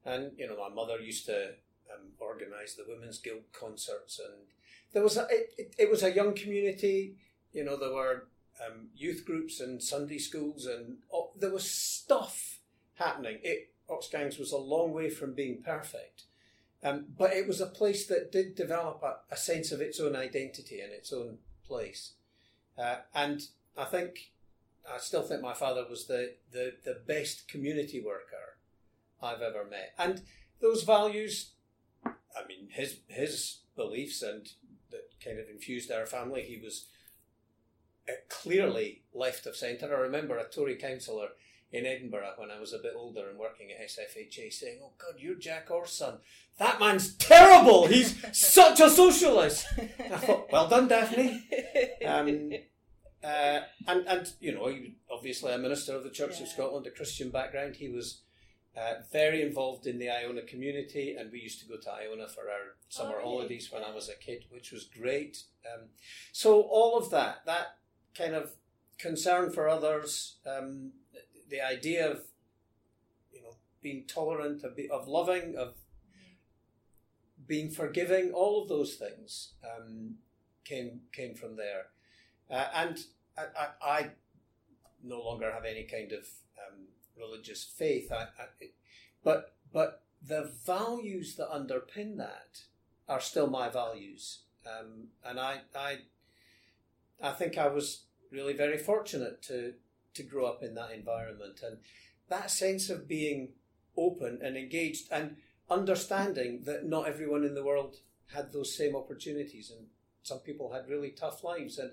And 0.03 0.31
you 0.37 0.47
know, 0.47 0.57
my 0.57 0.73
mother 0.73 0.99
used 0.99 1.25
to 1.27 1.51
um, 1.93 2.11
organise 2.19 2.75
the 2.75 2.83
women's 2.87 3.19
guild 3.19 3.43
concerts, 3.53 4.19
and 4.19 4.47
there 4.91 5.03
was 5.03 5.15
a 5.15 5.27
it, 5.29 5.53
it, 5.57 5.75
it, 5.77 5.89
was 5.89 6.03
a 6.03 6.13
young 6.13 6.33
community. 6.33 7.15
You 7.53 7.63
know, 7.63 7.77
there 7.77 7.93
were 7.93 8.27
um, 8.65 8.89
youth 8.95 9.23
groups 9.25 9.61
and 9.61 9.81
Sunday 9.81 10.17
schools, 10.17 10.65
and 10.65 10.97
oh, 11.13 11.31
there 11.39 11.51
was 11.51 11.69
stuff 11.71 12.59
happening. 12.95 13.39
It 13.43 13.71
Oxgangs 13.89 14.39
was 14.39 14.51
a 14.51 14.57
long 14.57 14.93
way 14.93 15.09
from 15.09 15.33
being 15.33 15.61
perfect, 15.63 16.23
um, 16.83 17.05
but 17.17 17.33
it 17.33 17.47
was 17.47 17.61
a 17.61 17.67
place 17.67 18.07
that 18.07 18.31
did 18.31 18.55
develop 18.55 19.01
a, 19.03 19.33
a, 19.33 19.37
sense 19.37 19.71
of 19.71 19.81
its 19.81 19.99
own 19.99 20.15
identity 20.15 20.81
and 20.81 20.91
its 20.91 21.13
own 21.13 21.37
place. 21.67 22.13
Uh, 22.77 22.97
and 23.13 23.41
I 23.77 23.85
think, 23.85 24.31
I 24.91 24.97
still 24.99 25.23
think 25.23 25.41
my 25.41 25.53
father 25.53 25.85
was 25.89 26.07
the, 26.07 26.35
the, 26.51 26.73
the 26.83 27.01
best 27.07 27.47
community 27.47 28.01
worker 28.01 28.57
I've 29.21 29.41
ever 29.41 29.65
met. 29.65 29.93
And 29.97 30.21
those 30.61 30.83
values, 30.83 31.51
I 32.05 32.47
mean, 32.47 32.69
his, 32.69 32.99
his 33.07 33.59
beliefs 33.75 34.21
and 34.21 34.47
that 34.91 35.09
kind 35.23 35.39
of 35.39 35.49
infused 35.49 35.91
our 35.91 36.05
family, 36.05 36.41
he 36.43 36.61
was 36.63 36.87
uh, 38.07 38.13
clearly 38.29 39.03
left 39.13 39.45
of 39.45 39.55
centre. 39.55 39.95
I 39.95 39.99
remember 39.99 40.37
a 40.37 40.47
Tory 40.47 40.75
councillor 40.75 41.29
in 41.71 41.85
Edinburgh 41.85 42.33
when 42.37 42.51
I 42.51 42.59
was 42.59 42.73
a 42.73 42.79
bit 42.79 42.93
older 42.95 43.27
and 43.29 43.39
working 43.39 43.69
at 43.71 43.89
SFHA 43.89 44.53
saying, 44.53 44.79
Oh 44.83 44.93
God, 44.97 45.19
you're 45.19 45.35
Jack 45.35 45.69
Orr's 45.71 45.91
son. 45.91 46.19
That 46.59 46.79
man's 46.79 47.15
terrible. 47.15 47.87
He's 47.87 48.15
such 48.31 48.79
a 48.79 48.89
socialist. 48.89 49.65
I 49.77 50.17
thought, 50.17 50.51
Well 50.51 50.69
done, 50.69 50.87
Daphne. 50.87 51.43
Um, 52.05 52.51
uh, 53.25 53.61
and, 53.87 54.07
and, 54.07 54.33
you 54.39 54.53
know, 54.53 54.67
he 54.67 54.95
obviously 55.09 55.51
a 55.51 55.57
minister 55.57 55.95
of 55.95 56.03
the 56.03 56.09
Church 56.09 56.35
yeah. 56.37 56.43
of 56.43 56.49
Scotland, 56.49 56.85
a 56.85 56.91
Christian 56.91 57.29
background. 57.29 57.75
He 57.75 57.89
was 57.89 58.21
uh, 58.77 58.95
very 59.11 59.41
involved 59.41 59.87
in 59.87 59.97
the 59.97 60.09
Iona 60.09 60.43
community, 60.43 61.15
and 61.17 61.31
we 61.31 61.39
used 61.39 61.59
to 61.61 61.67
go 61.67 61.77
to 61.77 61.91
Iona 61.91 62.27
for 62.27 62.41
our 62.41 62.75
summer 62.89 63.15
oh, 63.21 63.23
holidays 63.23 63.71
when 63.71 63.83
I 63.83 63.93
was 63.93 64.09
a 64.09 64.15
kid, 64.15 64.45
which 64.51 64.71
was 64.71 64.83
great. 64.83 65.43
Um, 65.65 65.87
so, 66.33 66.61
all 66.61 66.97
of 66.97 67.09
that, 67.11 67.37
that 67.45 67.77
kind 68.15 68.35
of 68.35 68.51
concern 68.99 69.51
for 69.51 69.67
others, 69.67 70.35
um, 70.45 70.91
the 71.49 71.61
idea 71.61 72.11
of 72.11 72.21
you 73.33 73.41
know 73.41 73.55
being 73.81 74.03
tolerant, 74.07 74.63
of, 74.63 74.77
of 74.91 75.07
loving, 75.07 75.55
of 75.57 75.75
being 77.47 77.71
forgiving, 77.71 78.31
all 78.31 78.61
of 78.61 78.69
those 78.69 78.95
things 78.95 79.53
um, 79.63 80.15
came 80.63 81.01
came 81.11 81.33
from 81.33 81.55
there, 81.55 81.87
uh, 82.49 82.67
and 82.75 82.99
I, 83.37 83.43
I, 83.57 83.67
I, 83.81 84.09
no 85.03 85.21
longer 85.21 85.51
have 85.51 85.65
any 85.65 85.83
kind 85.83 86.11
of 86.11 86.27
um, 86.57 86.87
religious 87.17 87.63
faith, 87.63 88.11
I, 88.11 88.27
but 89.23 89.55
but 89.71 90.03
the 90.25 90.51
values 90.65 91.35
that 91.35 91.49
underpin 91.49 92.17
that 92.17 92.63
are 93.07 93.19
still 93.19 93.47
my 93.47 93.69
values, 93.69 94.39
um, 94.65 95.09
and 95.23 95.39
I 95.39 95.61
I 95.75 95.97
I 97.21 97.31
think 97.31 97.57
I 97.57 97.67
was 97.67 98.03
really 98.31 98.53
very 98.53 98.77
fortunate 98.77 99.41
to 99.43 99.73
to 100.15 100.23
grow 100.23 100.45
up 100.45 100.63
in 100.63 100.73
that 100.75 100.91
environment. 100.91 101.61
And 101.63 101.77
that 102.29 102.49
sense 102.49 102.89
of 102.89 103.07
being 103.07 103.49
open 103.97 104.39
and 104.41 104.57
engaged 104.57 105.07
and 105.11 105.37
understanding 105.69 106.63
that 106.65 106.85
not 106.85 107.07
everyone 107.07 107.43
in 107.43 107.53
the 107.53 107.63
world 107.63 107.97
had 108.33 108.51
those 108.51 108.75
same 108.75 108.95
opportunities. 108.95 109.71
And 109.71 109.87
some 110.23 110.39
people 110.39 110.73
had 110.73 110.89
really 110.89 111.11
tough 111.11 111.43
lives. 111.43 111.77
And 111.77 111.91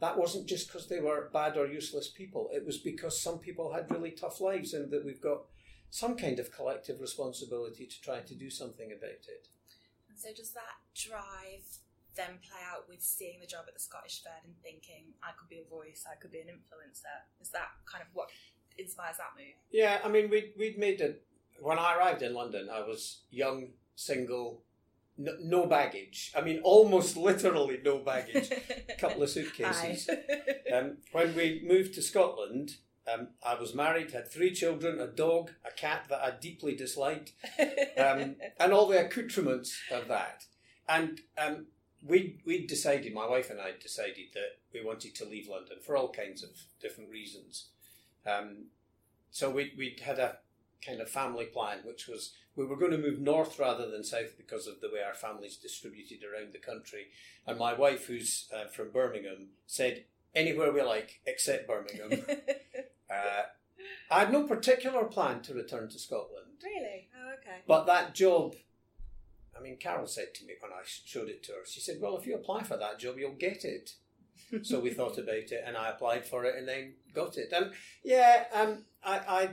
that 0.00 0.16
wasn't 0.16 0.46
just 0.46 0.68
because 0.68 0.88
they 0.88 1.00
were 1.00 1.30
bad 1.32 1.56
or 1.56 1.66
useless 1.66 2.08
people 2.08 2.48
it 2.52 2.64
was 2.64 2.78
because 2.78 3.20
some 3.20 3.38
people 3.38 3.72
had 3.72 3.90
really 3.90 4.10
tough 4.10 4.40
lives 4.40 4.74
and 4.74 4.90
that 4.90 5.04
we've 5.04 5.20
got 5.20 5.42
some 5.90 6.16
kind 6.16 6.38
of 6.38 6.52
collective 6.52 7.00
responsibility 7.00 7.86
to 7.86 8.00
try 8.00 8.20
to 8.20 8.34
do 8.34 8.50
something 8.50 8.92
about 8.92 9.10
it 9.10 9.48
and 10.08 10.18
so 10.18 10.28
does 10.34 10.50
that 10.50 10.76
drive 10.94 11.64
then 12.18 12.42
play 12.42 12.58
out 12.66 12.90
with 12.90 13.00
seeing 13.00 13.38
the 13.40 13.46
job 13.46 13.64
at 13.68 13.74
the 13.74 13.80
Scottish 13.80 14.22
Fed 14.22 14.42
and 14.44 14.52
thinking 14.60 15.14
I 15.22 15.30
could 15.38 15.48
be 15.48 15.62
a 15.62 15.70
voice, 15.70 16.04
I 16.04 16.16
could 16.20 16.32
be 16.32 16.40
an 16.40 16.48
influencer? 16.48 17.16
Is 17.40 17.50
that 17.50 17.70
kind 17.86 18.02
of 18.02 18.08
what 18.12 18.28
inspires 18.76 19.16
that 19.18 19.38
move? 19.38 19.54
Yeah, 19.70 20.00
I 20.04 20.08
mean, 20.08 20.28
we'd, 20.28 20.52
we'd 20.58 20.76
made 20.76 21.00
it. 21.00 21.22
When 21.60 21.78
I 21.78 21.96
arrived 21.96 22.22
in 22.22 22.34
London, 22.34 22.68
I 22.70 22.80
was 22.80 23.22
young, 23.30 23.68
single, 23.94 24.62
no, 25.18 25.32
no 25.42 25.66
baggage. 25.66 26.32
I 26.34 26.40
mean, 26.40 26.60
almost 26.62 27.16
literally 27.16 27.80
no 27.84 27.98
baggage. 27.98 28.50
A 28.88 28.94
couple 28.98 29.22
of 29.22 29.30
suitcases. 29.30 30.08
Um, 30.70 30.98
when 31.12 31.34
we 31.34 31.62
moved 31.66 31.94
to 31.94 32.02
Scotland, 32.02 32.76
um, 33.10 33.28
I 33.42 33.54
was 33.54 33.74
married, 33.74 34.10
had 34.10 34.30
three 34.30 34.52
children, 34.52 35.00
a 35.00 35.06
dog, 35.06 35.52
a 35.64 35.70
cat 35.70 36.04
that 36.10 36.20
I 36.20 36.32
deeply 36.38 36.74
disliked, 36.76 37.32
um, 37.96 38.36
and 38.60 38.72
all 38.72 38.86
the 38.86 39.02
accoutrements 39.02 39.80
of 39.90 40.08
that. 40.08 40.44
And 40.86 41.22
um, 41.38 41.68
we 42.02 42.42
we 42.44 42.66
decided, 42.66 43.14
my 43.14 43.26
wife 43.26 43.48
and 43.48 43.62
I 43.62 43.72
decided 43.80 44.34
that 44.34 44.58
we 44.74 44.84
wanted 44.84 45.14
to 45.14 45.24
leave 45.24 45.48
London 45.48 45.78
for 45.82 45.96
all 45.96 46.12
kinds 46.12 46.42
of 46.42 46.50
different 46.82 47.08
reasons. 47.08 47.68
Um, 48.26 48.66
so 49.30 49.48
we 49.48 49.72
we 49.76 49.96
had 50.04 50.18
a 50.18 50.36
kind 50.84 51.00
of 51.00 51.08
family 51.08 51.46
plan, 51.46 51.78
which 51.84 52.06
was 52.06 52.32
we 52.56 52.64
were 52.64 52.76
going 52.76 52.90
to 52.90 52.98
move 52.98 53.20
north 53.20 53.58
rather 53.58 53.88
than 53.88 54.02
south 54.02 54.36
because 54.36 54.66
of 54.66 54.80
the 54.80 54.88
way 54.92 55.00
our 55.00 55.14
families 55.14 55.56
distributed 55.56 56.20
around 56.24 56.52
the 56.52 56.58
country. 56.58 57.06
And 57.46 57.58
my 57.58 57.72
wife, 57.72 58.06
who's 58.06 58.48
uh, 58.54 58.66
from 58.66 58.90
Birmingham, 58.90 59.50
said 59.66 60.04
anywhere 60.34 60.72
we 60.72 60.82
like 60.82 61.20
except 61.26 61.68
Birmingham. 61.68 62.24
uh, 63.10 63.42
I 64.10 64.20
had 64.20 64.32
no 64.32 64.44
particular 64.44 65.04
plan 65.04 65.40
to 65.42 65.54
return 65.54 65.88
to 65.88 65.98
Scotland. 65.98 66.46
Really? 66.62 67.08
Oh, 67.16 67.34
okay. 67.34 67.58
But 67.66 67.86
that 67.86 68.14
job, 68.14 68.56
I 69.56 69.62
mean, 69.62 69.76
Carol 69.76 70.06
said 70.06 70.34
to 70.34 70.44
me 70.44 70.54
when 70.60 70.72
I 70.72 70.82
showed 70.84 71.28
it 71.28 71.42
to 71.44 71.52
her, 71.52 71.66
she 71.66 71.80
said, 71.80 71.98
Well, 72.00 72.16
if 72.16 72.26
you 72.26 72.34
apply 72.34 72.62
for 72.64 72.76
that 72.76 72.98
job, 72.98 73.18
you'll 73.18 73.32
get 73.32 73.64
it. 73.64 73.92
so 74.62 74.80
we 74.80 74.90
thought 74.90 75.18
about 75.18 75.36
it 75.36 75.62
and 75.64 75.76
I 75.76 75.90
applied 75.90 76.26
for 76.26 76.44
it 76.44 76.56
and 76.56 76.66
then 76.66 76.94
got 77.14 77.36
it. 77.36 77.52
And 77.52 77.72
yeah, 78.02 78.44
um, 78.52 78.84
I, 79.04 79.18
I, 79.18 79.48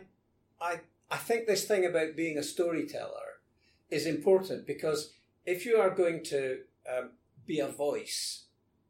I, 0.61 0.79
I 1.09 1.17
think 1.17 1.45
this 1.47 1.65
thing 1.65 1.85
about 1.85 2.15
being 2.15 2.37
a 2.37 2.43
storyteller 2.43 3.41
is 3.89 4.05
important 4.05 4.65
because 4.65 5.13
if 5.45 5.65
you 5.65 5.77
are 5.77 5.91
going 5.91 6.23
to 6.25 6.59
um, 6.91 7.11
be 7.45 7.59
a 7.59 7.67
voice 7.67 8.45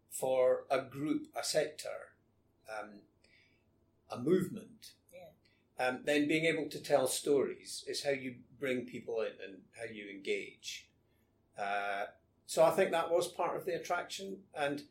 for 0.09 0.63
a 0.71 0.81
group, 0.81 1.27
a 1.35 1.43
sector, 1.43 2.13
um, 2.69 3.01
a 4.09 4.17
movement, 4.17 4.91
Yeah. 5.13 5.29
um, 5.77 6.03
then 6.05 6.27
being 6.27 6.45
able 6.45 6.69
to 6.69 6.79
tell 6.79 7.07
stories 7.07 7.83
is 7.87 8.03
how 8.03 8.11
you 8.11 8.35
bring 8.59 8.85
people 8.85 9.21
in 9.21 9.33
and 9.43 9.61
how 9.77 9.83
you 9.91 10.09
engage. 10.09 10.89
Uh, 11.57 12.05
so 12.45 12.63
I 12.63 12.71
think 12.71 12.91
that 12.91 13.11
was 13.11 13.27
part 13.27 13.57
of 13.57 13.65
the 13.65 13.75
attraction, 13.75 14.43
and 14.53 14.83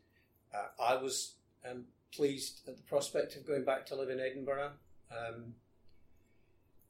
uh, 0.53 0.67
I 0.79 0.95
was 0.95 1.35
um, 1.67 1.85
pleased 2.11 2.67
at 2.67 2.77
the 2.77 2.83
prospect 2.83 3.35
of 3.35 3.47
going 3.47 3.65
back 3.65 3.85
to 3.87 3.95
live 3.95 4.09
in 4.09 4.19
Edinburgh. 4.19 4.73
Um, 5.09 5.55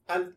and 0.07 0.33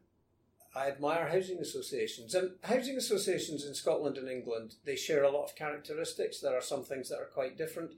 I 0.75 0.89
admire 0.89 1.29
housing 1.29 1.59
associations, 1.59 2.35
and 2.35 2.53
housing 2.63 2.97
associations 2.97 3.67
in 3.67 3.75
Scotland 3.75 4.17
and 4.17 4.29
England 4.29 4.77
they 4.85 4.97
share 4.97 5.25
a 5.25 5.31
lot 5.31 5.45
of 5.45 5.57
characteristics. 5.57 6.41
There 6.41 6.57
are 6.57 6.63
some 6.63 6.85
things 6.85 7.09
that 7.09 7.19
are 7.19 7.31
quite 7.33 7.59
different. 7.59 7.93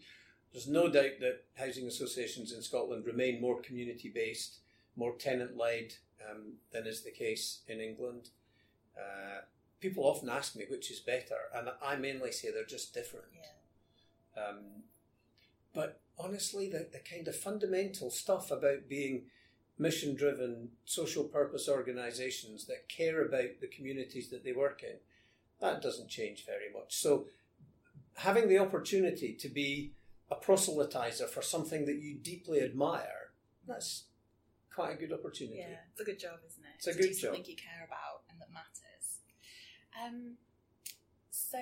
There's 0.53 0.69
no 0.69 0.89
doubt 0.89 1.21
that 1.21 1.45
housing 1.57 1.87
associations 1.87 2.53
in 2.53 2.63
Scotland 2.63 3.07
remain 3.07 3.41
more 3.41 3.61
community 3.61 4.11
based, 4.13 4.59
more 4.97 5.15
tenant 5.17 5.57
led 5.57 5.95
um, 6.29 6.55
than 6.73 6.87
is 6.87 7.03
the 7.03 7.11
case 7.11 7.61
in 7.69 7.81
England. 7.81 8.31
Uh, 8.97 9.43
people 9.81 10.05
often 10.05 10.29
ask 10.29 10.57
me 10.57 10.65
which 10.69 10.91
is 10.91 11.01
better, 11.01 11.37
and 11.55 11.69
I 11.83 11.97
mainly 11.97 12.33
say 12.33 12.51
they're 12.51 12.65
just 12.65 12.95
different. 12.95 13.27
Yeah. 13.35 14.43
Um, 14.43 14.59
but 15.75 16.01
honestly, 16.19 16.69
the, 16.69 16.89
the 16.93 16.99
kind 16.99 17.29
of 17.29 17.37
fundamental 17.37 18.11
stuff 18.11 18.51
about 18.51 18.89
being 18.89 19.27
mission 19.81 20.15
driven, 20.15 20.69
social 20.85 21.25
purpose 21.25 21.69
organisations 21.69 22.67
that 22.67 22.89
care 22.89 23.23
about 23.25 23.61
the 23.61 23.67
communities 23.67 24.29
that 24.31 24.45
they 24.45 24.53
work 24.53 24.83
in, 24.83 24.97
that 25.61 25.83
doesn't 25.83 26.09
change 26.09 26.45
very 26.47 26.73
much. 26.73 26.95
So, 26.97 27.27
having 28.17 28.49
the 28.49 28.59
opportunity 28.59 29.33
to 29.35 29.49
be 29.49 29.93
a 30.31 30.37
proselytizer 30.37 31.29
for 31.29 31.43
something 31.43 31.87
that 31.87 31.97
you 31.97 32.15
deeply 32.15 32.61
admire, 32.61 33.33
that's 33.67 34.05
quite 34.75 34.93
a 34.93 34.97
good 34.97 35.13
opportunity. 35.13 35.59
Yeah, 35.59 35.77
it's 35.91 36.01
a 36.01 36.05
good 36.05 36.21
job, 36.21 36.39
isn't 36.47 36.65
it? 36.65 36.71
It's 36.77 36.87
a 36.87 36.93
to 36.93 36.99
good 36.99 37.09
do 37.09 37.15
job. 37.15 37.21
something 37.21 37.45
you 37.47 37.57
care 37.57 37.87
about 37.87 38.23
and 38.31 38.41
that 38.41 38.53
matters. 38.53 39.21
Um, 40.03 40.37
so 41.31 41.59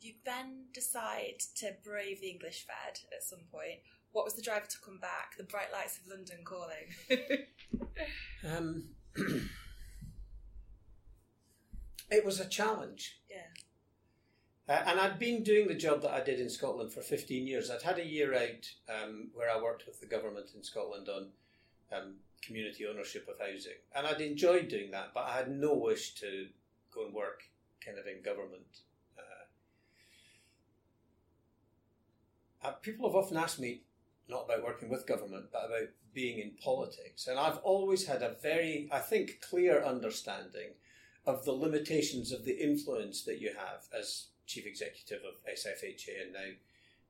you 0.00 0.14
then 0.24 0.66
decide 0.74 1.40
to 1.56 1.72
brave 1.82 2.20
the 2.20 2.28
English 2.28 2.66
Fed 2.66 3.00
at 3.16 3.22
some 3.22 3.40
point. 3.50 3.80
What 4.16 4.24
was 4.24 4.32
the 4.32 4.40
driver 4.40 4.64
to 4.66 4.78
come 4.82 4.96
back? 4.96 5.36
The 5.36 5.44
bright 5.44 5.70
lights 5.70 5.98
of 5.98 6.08
London 6.08 6.38
calling. 6.42 6.94
Um, 8.46 8.84
it 12.10 12.24
was 12.24 12.40
a 12.40 12.48
challenge. 12.48 13.20
yeah. 13.28 13.48
Uh, 14.68 14.82
and 14.86 15.00
I'd 15.00 15.18
been 15.18 15.42
doing 15.42 15.68
the 15.68 15.74
job 15.74 16.02
that 16.02 16.12
I 16.12 16.22
did 16.22 16.40
in 16.40 16.48
Scotland 16.48 16.92
for 16.92 17.00
15 17.00 17.46
years. 17.46 17.70
I'd 17.70 17.82
had 17.82 17.98
a 17.98 18.06
year 18.06 18.34
out 18.34 18.70
um, 18.88 19.28
where 19.34 19.50
I 19.50 19.60
worked 19.60 19.86
with 19.86 20.00
the 20.00 20.06
government 20.06 20.50
in 20.54 20.62
Scotland 20.62 21.08
on 21.08 21.28
um, 21.92 22.14
community 22.42 22.86
ownership 22.86 23.28
of 23.28 23.38
housing. 23.38 23.72
And 23.94 24.06
I'd 24.06 24.20
enjoyed 24.20 24.68
doing 24.68 24.90
that, 24.92 25.12
but 25.12 25.24
I 25.24 25.36
had 25.36 25.50
no 25.50 25.74
wish 25.74 26.14
to 26.16 26.46
go 26.94 27.06
and 27.06 27.14
work 27.14 27.42
kind 27.84 27.98
of 27.98 28.06
in 28.06 28.22
government. 28.22 28.82
Uh, 29.18 29.46
uh, 32.68 32.72
people 32.72 33.08
have 33.08 33.16
often 33.16 33.36
asked 33.36 33.58
me, 33.58 33.82
not 34.28 34.44
about 34.44 34.64
working 34.64 34.88
with 34.88 35.06
government, 35.06 35.46
but 35.52 35.66
about 35.66 35.88
being 36.12 36.38
in 36.38 36.52
politics. 36.62 37.26
And 37.26 37.38
I've 37.38 37.58
always 37.58 38.06
had 38.06 38.22
a 38.22 38.36
very, 38.42 38.88
I 38.90 38.98
think, 38.98 39.40
clear 39.40 39.84
understanding 39.84 40.70
of 41.26 41.44
the 41.44 41.52
limitations 41.52 42.32
of 42.32 42.44
the 42.44 42.62
influence 42.62 43.22
that 43.24 43.40
you 43.40 43.48
have 43.48 43.84
as 43.96 44.26
chief 44.46 44.66
executive 44.66 45.20
of 45.24 45.44
SFHA 45.52 46.22
and 46.22 46.32
now 46.32 46.50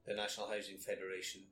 the 0.07 0.15
National 0.15 0.49
Housing 0.49 0.79
Federation. 0.79 1.43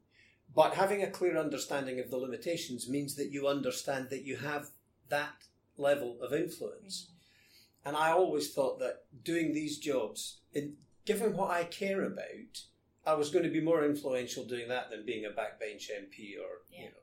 But 0.54 0.74
having 0.74 1.02
a 1.02 1.10
clear 1.10 1.36
understanding 1.36 2.00
of 2.00 2.10
the 2.10 2.16
limitations 2.16 2.88
means 2.88 3.14
that 3.16 3.30
you 3.30 3.48
understand 3.48 4.08
that 4.10 4.24
you 4.24 4.36
have 4.36 4.70
that 5.08 5.44
level 5.76 6.18
of 6.22 6.32
influence. 6.32 7.06
Mm-hmm. 7.06 7.88
And 7.88 7.96
I 7.96 8.10
always 8.10 8.52
thought 8.52 8.78
that 8.78 9.04
doing 9.24 9.52
these 9.52 9.78
jobs, 9.78 10.38
in, 10.52 10.74
given 11.04 11.36
what 11.36 11.50
I 11.50 11.64
care 11.64 12.04
about, 12.04 12.62
I 13.06 13.14
was 13.14 13.30
going 13.30 13.44
to 13.44 13.50
be 13.50 13.60
more 13.60 13.84
influential 13.84 14.44
doing 14.44 14.68
that 14.68 14.90
than 14.90 15.04
being 15.04 15.24
a 15.26 15.28
backbench 15.30 15.90
MP 15.90 16.38
or 16.38 16.62
Yeah. 16.70 16.78
you 16.80 16.84
know. 16.86 17.02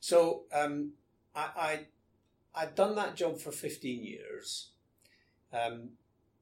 So 0.00 0.44
um, 0.52 0.92
I, 1.34 1.48
I 1.56 1.80
I'd 2.54 2.74
done 2.74 2.94
that 2.96 3.16
job 3.16 3.38
for 3.38 3.52
fifteen 3.52 4.04
years. 4.04 4.70
Um, 5.52 5.90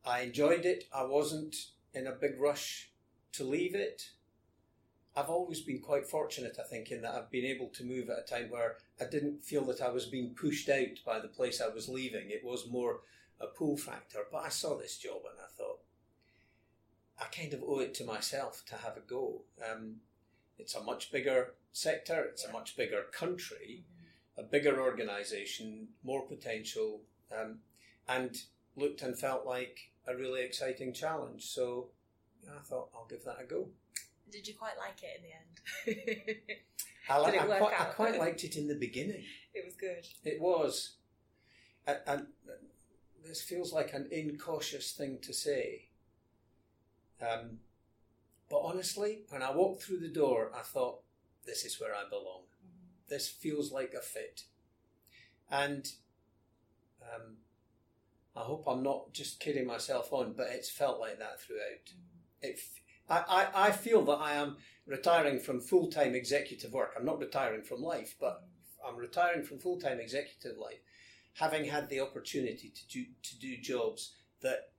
I 0.04 0.20
enjoyed 0.20 0.64
it. 0.64 0.84
I 0.94 1.04
wasn't 1.04 1.56
in 1.94 2.06
a 2.06 2.12
big 2.12 2.38
rush 2.40 2.90
to 3.32 3.44
leave 3.44 3.74
it. 3.74 4.10
I've 5.16 5.30
always 5.30 5.60
been 5.62 5.80
quite 5.80 6.06
fortunate, 6.06 6.56
I 6.60 6.62
think, 6.68 6.92
in 6.92 7.02
that 7.02 7.14
I've 7.14 7.30
been 7.30 7.44
able 7.44 7.68
to 7.70 7.84
move 7.84 8.08
at 8.08 8.20
a 8.20 8.22
time 8.22 8.50
where 8.50 8.76
I 9.00 9.04
didn't 9.04 9.42
feel 9.42 9.64
that 9.64 9.80
I 9.80 9.88
was 9.90 10.06
being 10.06 10.34
pushed 10.34 10.68
out 10.68 11.00
by 11.04 11.18
the 11.18 11.26
place 11.28 11.60
I 11.60 11.68
was 11.74 11.88
leaving. 11.88 12.30
It 12.30 12.44
was 12.44 12.68
more 12.70 13.00
a 13.40 13.46
pull 13.48 13.76
factor. 13.76 14.20
But 14.30 14.44
I 14.44 14.48
saw 14.50 14.76
this 14.78 14.96
job 14.96 15.22
and 15.28 15.40
I 15.40 15.48
thought, 15.56 15.80
I 17.20 17.24
kind 17.24 17.52
of 17.52 17.62
owe 17.66 17.80
it 17.80 17.94
to 17.94 18.04
myself 18.04 18.64
to 18.66 18.76
have 18.76 18.96
a 18.96 19.00
go. 19.00 19.42
Um, 19.68 19.96
it's 20.58 20.74
a 20.74 20.82
much 20.82 21.10
bigger 21.12 21.54
sector, 21.72 22.24
it's 22.24 22.44
a 22.44 22.52
much 22.52 22.76
bigger 22.76 23.02
country, 23.12 23.84
a 24.36 24.42
bigger 24.42 24.80
organisation, 24.80 25.88
more 26.02 26.22
potential, 26.22 27.00
um, 27.36 27.58
and 28.08 28.36
looked 28.76 29.02
and 29.02 29.18
felt 29.18 29.46
like 29.46 29.90
a 30.06 30.16
really 30.16 30.42
exciting 30.42 30.92
challenge. 30.92 31.44
So 31.46 31.88
yeah, 32.42 32.50
I 32.58 32.62
thought 32.62 32.90
I'll 32.94 33.06
give 33.08 33.24
that 33.24 33.38
a 33.40 33.44
go. 33.44 33.68
Did 34.30 34.46
you 34.46 34.54
quite 34.54 34.78
like 34.78 35.02
it 35.02 35.20
in 35.86 35.94
the 35.96 36.00
end? 36.04 36.24
I, 37.08 37.14
I, 37.38 37.58
quite, 37.58 37.80
I 37.80 37.84
quite 37.84 38.18
liked 38.18 38.44
it 38.44 38.56
in 38.56 38.68
the 38.68 38.74
beginning. 38.74 39.24
it 39.54 39.64
was 39.64 39.74
good. 39.74 40.06
It 40.24 40.40
was. 40.40 40.96
And, 41.86 41.98
and 42.06 42.26
this 43.24 43.40
feels 43.40 43.72
like 43.72 43.92
an 43.94 44.08
incautious 44.10 44.92
thing 44.92 45.18
to 45.22 45.32
say. 45.32 45.87
Um, 47.20 47.58
but 48.50 48.60
honestly, 48.60 49.20
when 49.30 49.42
I 49.42 49.50
walked 49.54 49.82
through 49.82 50.00
the 50.00 50.08
door, 50.08 50.50
I 50.54 50.62
thought, 50.62 51.00
this 51.44 51.64
is 51.64 51.80
where 51.80 51.94
I 51.94 52.08
belong. 52.08 52.42
This 53.08 53.28
feels 53.28 53.72
like 53.72 53.94
a 53.94 54.02
fit. 54.02 54.44
And 55.50 55.90
um, 57.02 57.36
I 58.36 58.40
hope 58.40 58.64
I'm 58.66 58.82
not 58.82 59.12
just 59.12 59.40
kidding 59.40 59.66
myself 59.66 60.12
on, 60.12 60.34
but 60.36 60.48
it's 60.50 60.70
felt 60.70 61.00
like 61.00 61.18
that 61.18 61.40
throughout. 61.40 61.92
It, 62.42 62.54
f- 62.58 62.80
I, 63.08 63.46
I, 63.54 63.68
I 63.68 63.70
feel 63.72 64.04
that 64.04 64.20
I 64.20 64.34
am 64.34 64.56
retiring 64.86 65.40
from 65.40 65.60
full 65.60 65.90
time 65.90 66.14
executive 66.14 66.72
work. 66.72 66.94
I'm 66.96 67.06
not 67.06 67.18
retiring 67.18 67.62
from 67.62 67.82
life, 67.82 68.14
but 68.20 68.42
I'm 68.86 68.96
retiring 68.96 69.42
from 69.42 69.58
full 69.58 69.80
time 69.80 70.00
executive 70.00 70.58
life, 70.58 70.80
having 71.34 71.64
had 71.64 71.88
the 71.88 72.00
opportunity 72.00 72.70
to 72.74 72.88
do, 72.88 73.04
to 73.22 73.38
do 73.38 73.56
jobs 73.56 74.14
that 74.42 74.70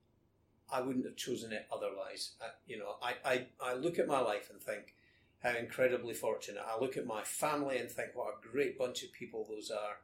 I 0.71 0.81
wouldn't 0.81 1.05
have 1.05 1.15
chosen 1.15 1.51
it 1.53 1.67
otherwise. 1.73 2.31
I, 2.41 2.47
you 2.67 2.77
know, 2.79 2.95
I, 3.01 3.15
I, 3.25 3.45
I 3.61 3.73
look 3.75 3.99
at 3.99 4.07
my 4.07 4.19
life 4.19 4.49
and 4.51 4.61
think 4.61 4.95
how 5.43 5.51
incredibly 5.57 6.13
fortunate. 6.13 6.63
I 6.67 6.79
look 6.79 6.97
at 6.97 7.05
my 7.05 7.23
family 7.23 7.77
and 7.77 7.89
think 7.89 8.09
what 8.15 8.27
a 8.35 8.47
great 8.51 8.77
bunch 8.77 9.03
of 9.03 9.11
people 9.13 9.45
those 9.49 9.71
are. 9.71 9.97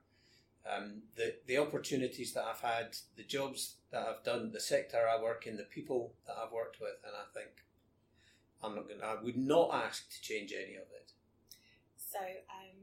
um, 0.65 1.03
the 1.15 1.35
the 1.47 1.57
opportunities 1.57 2.33
that 2.33 2.43
I've 2.45 2.61
had, 2.61 2.97
the 3.15 3.23
jobs 3.23 3.75
that 3.91 4.01
I've 4.07 4.23
done, 4.23 4.51
the 4.51 4.59
sector 4.59 4.97
I 5.07 5.21
work 5.21 5.45
in, 5.47 5.57
the 5.57 5.63
people 5.63 6.13
that 6.27 6.35
I've 6.41 6.51
worked 6.51 6.79
with, 6.81 6.95
and 7.05 7.13
I 7.15 7.25
think 7.37 7.51
I'm 8.63 8.75
not 8.75 8.87
going. 8.87 9.01
I 9.03 9.21
would 9.21 9.37
not 9.37 9.71
ask 9.73 10.09
to 10.09 10.21
change 10.21 10.53
any 10.53 10.75
of 10.75 10.89
it. 10.99 11.13
So, 11.97 12.19
um, 12.19 12.74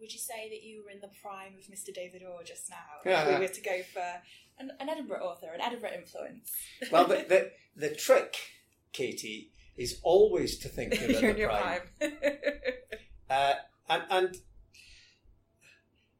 would 0.00 0.12
you 0.12 0.18
say 0.18 0.48
that 0.50 0.62
you 0.62 0.84
were 0.84 0.90
in 0.90 1.00
the 1.00 1.10
prime 1.22 1.54
of 1.58 1.64
Mr. 1.66 1.94
David 1.94 2.22
Orr 2.22 2.42
just 2.44 2.70
now? 2.70 2.76
If 3.04 3.28
we 3.28 3.46
were 3.46 3.52
to 3.52 3.60
go 3.60 3.82
for 3.92 4.22
an, 4.58 4.72
an 4.80 4.88
Edinburgh 4.88 5.22
author, 5.22 5.48
an 5.54 5.60
Edinburgh 5.60 5.92
influence. 5.96 6.52
well, 6.90 7.06
the, 7.06 7.24
the 7.28 7.50
the 7.88 7.94
trick, 7.94 8.36
Katie, 8.92 9.50
is 9.76 10.00
always 10.02 10.58
to 10.58 10.68
think 10.68 10.98
you're, 11.00 11.10
you're 11.20 11.30
in 11.30 11.36
your 11.36 11.48
prime. 11.50 11.80
prime. 11.98 12.12
Uh, 13.28 13.54
and, 13.88 14.04
and 14.08 14.36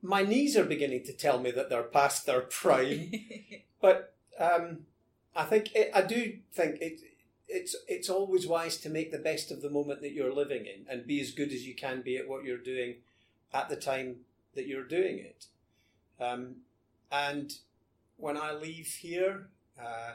my 0.02 0.24
knees 0.24 0.56
are 0.56 0.64
beginning 0.64 1.04
to 1.04 1.12
tell 1.12 1.38
me 1.38 1.52
that 1.52 1.70
they're 1.70 1.84
past 1.84 2.26
their 2.26 2.40
prime. 2.40 3.12
but 3.80 4.16
um, 4.40 4.78
I 5.36 5.44
think 5.44 5.70
it, 5.76 5.92
I 5.94 6.02
do 6.02 6.38
think 6.52 6.80
it, 6.80 7.00
it's 7.48 7.76
it's 7.86 8.10
always 8.10 8.44
wise 8.46 8.76
to 8.78 8.88
make 8.88 9.12
the 9.12 9.18
best 9.18 9.52
of 9.52 9.62
the 9.62 9.70
moment 9.70 10.00
that 10.02 10.12
you're 10.12 10.34
living 10.34 10.66
in 10.66 10.84
and 10.90 11.06
be 11.06 11.20
as 11.20 11.30
good 11.30 11.52
as 11.52 11.64
you 11.64 11.76
can 11.76 12.02
be 12.02 12.16
at 12.16 12.28
what 12.28 12.44
you're 12.44 12.58
doing 12.58 12.96
at 13.52 13.68
the 13.68 13.76
time 13.76 14.16
that 14.54 14.66
you're 14.66 14.85
doing 14.85 15.18
it. 15.18 15.46
Um, 16.20 16.56
and 17.11 17.52
when 18.16 18.37
I 18.37 18.52
leave 18.52 18.87
here, 18.87 19.48
uh, 19.80 20.14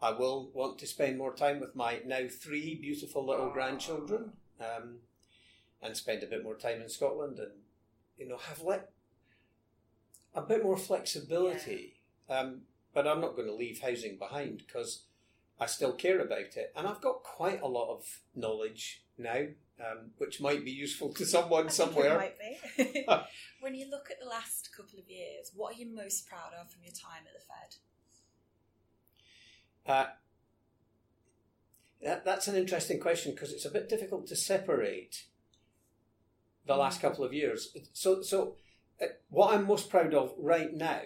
I 0.00 0.10
will 0.12 0.50
want 0.52 0.78
to 0.78 0.86
spend 0.86 1.18
more 1.18 1.34
time 1.34 1.60
with 1.60 1.74
my 1.74 2.00
now 2.04 2.28
three 2.28 2.74
beautiful 2.74 3.24
little 3.24 3.50
grandchildren. 3.50 4.32
Um, 4.60 4.98
and 5.82 5.96
spend 5.96 6.22
a 6.22 6.26
bit 6.26 6.42
more 6.42 6.56
time 6.56 6.80
in 6.80 6.88
Scotland 6.88 7.38
and 7.38 7.52
you 8.18 8.28
know 8.28 8.38
have 8.38 8.60
like 8.62 8.88
a 10.34 10.42
bit 10.42 10.62
more 10.62 10.76
flexibility. 10.76 11.94
Um, 12.28 12.62
but 12.92 13.06
I'm 13.06 13.20
not 13.20 13.36
going 13.36 13.48
to 13.48 13.54
leave 13.54 13.80
housing 13.80 14.18
behind 14.18 14.62
because 14.66 15.02
I 15.60 15.66
still 15.66 15.92
care 15.92 16.20
about 16.20 16.56
it, 16.56 16.72
and 16.76 16.86
I've 16.86 17.00
got 17.00 17.22
quite 17.22 17.62
a 17.62 17.68
lot 17.68 17.90
of 17.90 18.20
knowledge 18.34 19.04
now, 19.16 19.46
um, 19.80 20.10
which 20.18 20.40
might 20.40 20.64
be 20.64 20.70
useful 20.70 21.12
to 21.14 21.26
someone 21.26 21.68
somewhere. 21.68 22.20
It 22.20 22.36
might 22.78 22.94
be. 22.94 23.06
when 23.60 23.74
you 23.74 23.90
look 23.90 24.10
at 24.10 24.20
the 24.20 24.28
last 24.28 24.70
couple 24.74 24.98
of 24.98 25.08
years, 25.08 25.52
what 25.54 25.74
are 25.74 25.78
you 25.78 25.94
most 25.94 26.26
proud 26.26 26.52
of 26.60 26.70
from 26.70 26.82
your 26.82 26.94
time 26.94 27.24
at 27.26 27.34
the 27.34 27.44
Fed? 27.44 27.76
Uh, 29.86 30.06
that, 32.02 32.24
that's 32.24 32.48
an 32.48 32.56
interesting 32.56 33.00
question 33.00 33.32
because 33.32 33.52
it's 33.52 33.64
a 33.64 33.70
bit 33.70 33.88
difficult 33.88 34.26
to 34.28 34.36
separate 34.36 35.24
the 36.66 36.76
last 36.76 37.00
couple 37.00 37.24
of 37.24 37.32
years. 37.32 37.76
So, 37.92 38.22
so 38.22 38.56
uh, 39.00 39.06
what 39.28 39.54
I'm 39.54 39.66
most 39.66 39.90
proud 39.90 40.14
of 40.14 40.34
right 40.38 40.72
now 40.72 41.02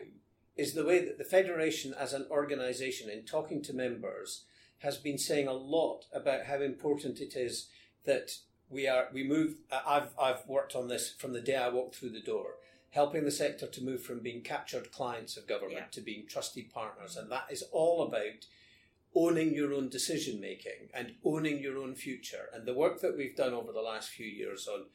is 0.57 0.75
the 0.75 0.85
way 0.85 1.05
that 1.05 1.19
the 1.19 1.25
Federation, 1.25 1.95
as 1.99 2.13
an 2.13 2.27
organisation, 2.31 3.09
in 3.11 3.25
talking 3.25 3.63
to 3.63 3.73
members, 3.73 4.45
has 4.79 4.97
been 4.97 5.19
saying 5.19 5.47
a 5.47 5.53
lot 5.53 6.05
about 6.13 6.45
how 6.47 6.61
important 6.61 7.21
it 7.21 7.35
is 7.37 7.69
that 8.05 8.31
we 8.71 8.87
are 8.87 9.09
we 9.13 9.25
move. 9.25 9.57
I've 9.87 10.11
I've 10.19 10.47
worked 10.47 10.75
on 10.75 10.89
this 10.89 11.13
from 11.13 11.33
the 11.33 11.41
day 11.41 11.57
I 11.57 11.69
walked 11.69 11.97
through 11.97 12.11
the 12.11 12.21
door, 12.21 12.55
helping 12.91 13.25
the 13.25 13.31
sector 13.31 13.67
to 13.67 13.85
move 13.85 14.03
from 14.03 14.21
being 14.21 14.43
captured 14.43 14.93
clients 14.93 15.37
of 15.37 15.47
government 15.47 15.79
Yeah. 15.81 15.87
to 15.93 16.01
being 16.01 16.27
trusted 16.27 16.71
partners, 16.71 17.17
and 17.17 17.31
that 17.31 17.47
is 17.51 17.63
all 17.73 18.03
about 18.03 18.47
owning 19.15 19.55
your 19.55 19.75
own 19.75 19.89
decision 19.89 20.41
making 20.41 20.89
and 20.95 21.15
owning 21.25 21.59
your 21.61 21.79
own 21.79 21.95
future. 21.97 22.49
And 22.55 22.65
the 22.65 22.75
work 22.75 23.01
that 23.01 23.17
we've 23.17 23.37
done 23.37 23.53
over 23.53 23.73
the 23.73 23.81
last 23.81 24.11
few 24.11 24.27
years 24.27 24.69
on 24.69 24.87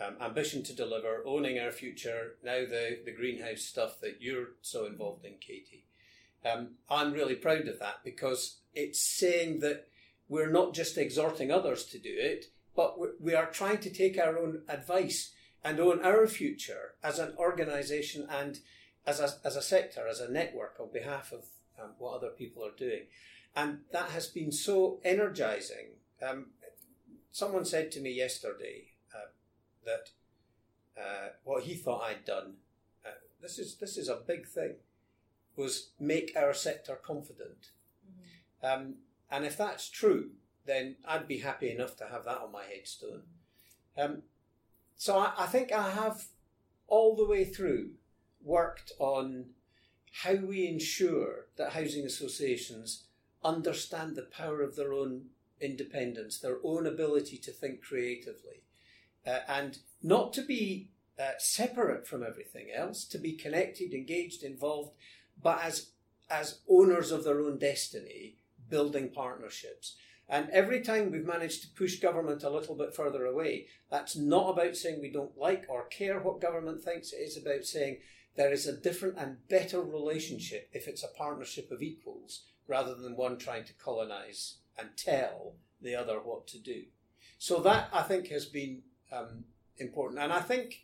um, 0.00 0.16
ambition 0.22 0.62
to 0.62 0.72
deliver, 0.74 1.22
owning 1.26 1.58
our 1.58 1.70
future, 1.70 2.36
now 2.42 2.60
the, 2.60 3.00
the 3.04 3.12
greenhouse 3.12 3.62
stuff 3.62 4.00
that 4.00 4.18
you're 4.20 4.50
so 4.62 4.86
involved 4.86 5.24
in, 5.24 5.34
Katie. 5.38 5.84
Um, 6.44 6.76
I'm 6.88 7.12
really 7.12 7.34
proud 7.34 7.66
of 7.68 7.78
that 7.80 7.96
because 8.04 8.60
it's 8.74 9.00
saying 9.00 9.60
that 9.60 9.88
we're 10.28 10.50
not 10.50 10.72
just 10.72 10.96
exhorting 10.96 11.50
others 11.50 11.84
to 11.86 11.98
do 11.98 12.14
it, 12.16 12.46
but 12.78 12.96
we- 12.96 13.16
we 13.18 13.34
are 13.34 13.50
trying 13.50 13.80
to 13.80 13.90
take 13.90 14.16
our 14.16 14.38
own 14.38 14.62
advice 14.68 15.34
and 15.64 15.80
own 15.80 16.00
our 16.04 16.28
future 16.28 16.94
as 17.02 17.18
an 17.18 17.34
organisation 17.36 18.24
and 18.30 18.60
as 19.04 19.18
a, 19.18 19.28
as 19.42 19.56
a 19.56 19.62
sector, 19.74 20.06
as 20.06 20.20
a 20.20 20.30
network 20.30 20.78
on 20.78 20.88
behalf 20.92 21.32
of 21.32 21.42
um, 21.76 21.96
what 21.98 22.14
other 22.14 22.30
people 22.30 22.64
are 22.64 22.76
doing. 22.86 23.06
And 23.56 23.80
that 23.90 24.10
has 24.10 24.28
been 24.28 24.52
so 24.52 25.00
energising. 25.02 25.88
Um, 26.22 26.52
someone 27.32 27.64
said 27.64 27.90
to 27.92 28.00
me 28.00 28.12
yesterday 28.12 28.92
uh, 29.12 29.30
that 29.84 30.10
uh, 30.96 31.30
what 31.42 31.64
he 31.64 31.74
thought 31.74 32.04
I'd 32.04 32.24
done, 32.24 32.58
uh, 33.04 33.18
this 33.42 33.58
is 33.58 33.78
this 33.78 33.96
is 33.96 34.08
a 34.08 34.22
big 34.24 34.46
thing, 34.46 34.74
was 35.56 35.90
make 35.98 36.30
our 36.36 36.54
sector 36.54 36.94
confident. 36.94 37.72
Um, 38.62 38.98
and 39.28 39.44
if 39.44 39.56
that's 39.56 39.88
true, 39.88 40.30
then 40.68 40.96
I'd 41.06 41.28
be 41.28 41.38
happy 41.38 41.70
enough 41.70 41.96
to 41.96 42.08
have 42.08 42.24
that 42.24 42.38
on 42.38 42.52
my 42.52 42.64
headstone. 42.64 43.22
Um, 43.96 44.22
so 44.96 45.18
I, 45.18 45.32
I 45.38 45.46
think 45.46 45.72
I 45.72 45.90
have 45.90 46.24
all 46.86 47.16
the 47.16 47.26
way 47.26 47.44
through 47.44 47.90
worked 48.42 48.92
on 48.98 49.46
how 50.22 50.34
we 50.34 50.66
ensure 50.66 51.46
that 51.56 51.72
housing 51.72 52.04
associations 52.04 53.04
understand 53.44 54.16
the 54.16 54.22
power 54.22 54.62
of 54.62 54.76
their 54.76 54.92
own 54.92 55.26
independence, 55.60 56.38
their 56.38 56.58
own 56.64 56.86
ability 56.86 57.36
to 57.38 57.50
think 57.52 57.82
creatively, 57.82 58.62
uh, 59.26 59.40
and 59.48 59.78
not 60.02 60.32
to 60.32 60.42
be 60.42 60.90
uh, 61.18 61.32
separate 61.38 62.06
from 62.06 62.22
everything 62.22 62.68
else, 62.74 63.04
to 63.04 63.18
be 63.18 63.32
connected, 63.32 63.92
engaged, 63.92 64.42
involved, 64.42 64.92
but 65.42 65.62
as 65.62 65.90
as 66.30 66.60
owners 66.68 67.10
of 67.10 67.24
their 67.24 67.40
own 67.40 67.58
destiny, 67.58 68.36
building 68.68 69.08
partnerships. 69.08 69.96
And 70.28 70.50
every 70.50 70.82
time 70.82 71.10
we've 71.10 71.24
managed 71.24 71.62
to 71.62 71.68
push 71.70 72.00
government 72.00 72.42
a 72.42 72.50
little 72.50 72.74
bit 72.74 72.94
further 72.94 73.24
away, 73.24 73.66
that's 73.90 74.14
not 74.14 74.50
about 74.50 74.76
saying 74.76 75.00
we 75.00 75.10
don't 75.10 75.38
like 75.38 75.64
or 75.68 75.84
care 75.86 76.20
what 76.20 76.40
government 76.40 76.82
thinks. 76.82 77.12
It 77.12 77.16
is 77.16 77.36
about 77.38 77.64
saying 77.64 77.98
there 78.36 78.52
is 78.52 78.66
a 78.66 78.76
different 78.76 79.16
and 79.16 79.48
better 79.48 79.80
relationship 79.80 80.68
if 80.72 80.86
it's 80.86 81.02
a 81.02 81.16
partnership 81.16 81.70
of 81.70 81.82
equals 81.82 82.42
rather 82.66 82.94
than 82.94 83.16
one 83.16 83.38
trying 83.38 83.64
to 83.64 83.72
colonize 83.74 84.58
and 84.78 84.90
tell 84.96 85.54
the 85.80 85.96
other 85.96 86.20
what 86.20 86.46
to 86.48 86.58
do. 86.58 86.84
So 87.38 87.60
that 87.60 87.88
I 87.92 88.02
think 88.02 88.28
has 88.28 88.44
been 88.44 88.82
um, 89.10 89.44
important, 89.78 90.20
and 90.20 90.32
I 90.32 90.40
think 90.40 90.82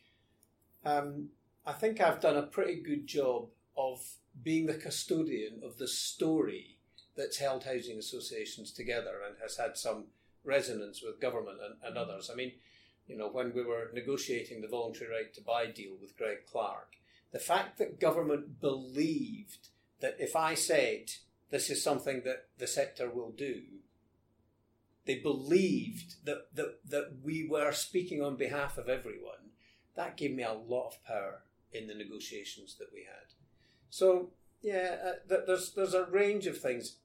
um, 0.84 1.28
I 1.66 1.72
think 1.72 2.00
I've 2.00 2.20
done 2.20 2.36
a 2.36 2.42
pretty 2.42 2.80
good 2.80 3.06
job 3.06 3.48
of 3.76 4.00
being 4.42 4.66
the 4.66 4.74
custodian 4.74 5.60
of 5.64 5.78
the 5.78 5.88
story 5.88 6.73
that's 7.16 7.38
held 7.38 7.64
housing 7.64 7.98
associations 7.98 8.72
together 8.72 9.20
and 9.26 9.36
has 9.40 9.56
had 9.56 9.76
some 9.76 10.04
resonance 10.44 11.02
with 11.02 11.20
government 11.20 11.58
and, 11.64 11.74
and 11.82 11.96
others. 11.96 12.30
I 12.32 12.36
mean, 12.36 12.52
you 13.06 13.16
know, 13.16 13.28
when 13.28 13.52
we 13.54 13.62
were 13.62 13.90
negotiating 13.92 14.60
the 14.60 14.68
voluntary 14.68 15.10
right 15.10 15.34
to 15.34 15.42
buy 15.42 15.66
deal 15.66 15.92
with 16.00 16.16
Greg 16.16 16.38
Clark, 16.50 16.96
the 17.32 17.38
fact 17.38 17.78
that 17.78 18.00
government 18.00 18.60
believed 18.60 19.68
that 20.00 20.16
if 20.18 20.36
I 20.36 20.54
said 20.54 21.10
this 21.50 21.70
is 21.70 21.82
something 21.82 22.22
that 22.24 22.48
the 22.58 22.66
sector 22.66 23.08
will 23.10 23.30
do, 23.30 23.62
they 25.06 25.18
believed 25.18 26.24
that, 26.24 26.54
that, 26.54 26.78
that 26.88 27.12
we 27.22 27.46
were 27.46 27.72
speaking 27.72 28.22
on 28.22 28.36
behalf 28.36 28.78
of 28.78 28.88
everyone, 28.88 29.50
that 29.96 30.16
gave 30.16 30.34
me 30.34 30.42
a 30.42 30.52
lot 30.52 30.88
of 30.88 31.04
power 31.04 31.42
in 31.72 31.86
the 31.86 31.94
negotiations 31.94 32.76
that 32.78 32.88
we 32.92 33.00
had. 33.00 33.34
So, 33.90 34.30
yeah, 34.62 34.96
uh, 35.04 35.36
there's, 35.46 35.72
there's 35.72 35.94
a 35.94 36.06
range 36.06 36.46
of 36.46 36.58
things, 36.58 36.96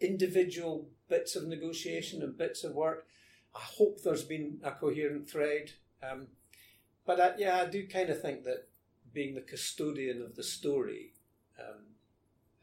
individual 0.00 0.88
bits 1.08 1.36
of 1.36 1.46
negotiation 1.46 2.22
and 2.22 2.36
bits 2.36 2.64
of 2.64 2.74
work. 2.74 3.06
I 3.54 3.60
hope 3.60 4.02
there's 4.02 4.24
been 4.24 4.60
a 4.62 4.72
coherent 4.72 5.28
thread. 5.28 5.72
Um, 6.02 6.28
but 7.06 7.20
uh, 7.20 7.32
yeah, 7.38 7.62
I 7.62 7.66
do 7.66 7.86
kind 7.86 8.10
of 8.10 8.20
think 8.20 8.44
that 8.44 8.68
being 9.12 9.34
the 9.34 9.40
custodian 9.40 10.20
of 10.20 10.36
the 10.36 10.42
story 10.42 11.12
um, 11.58 11.84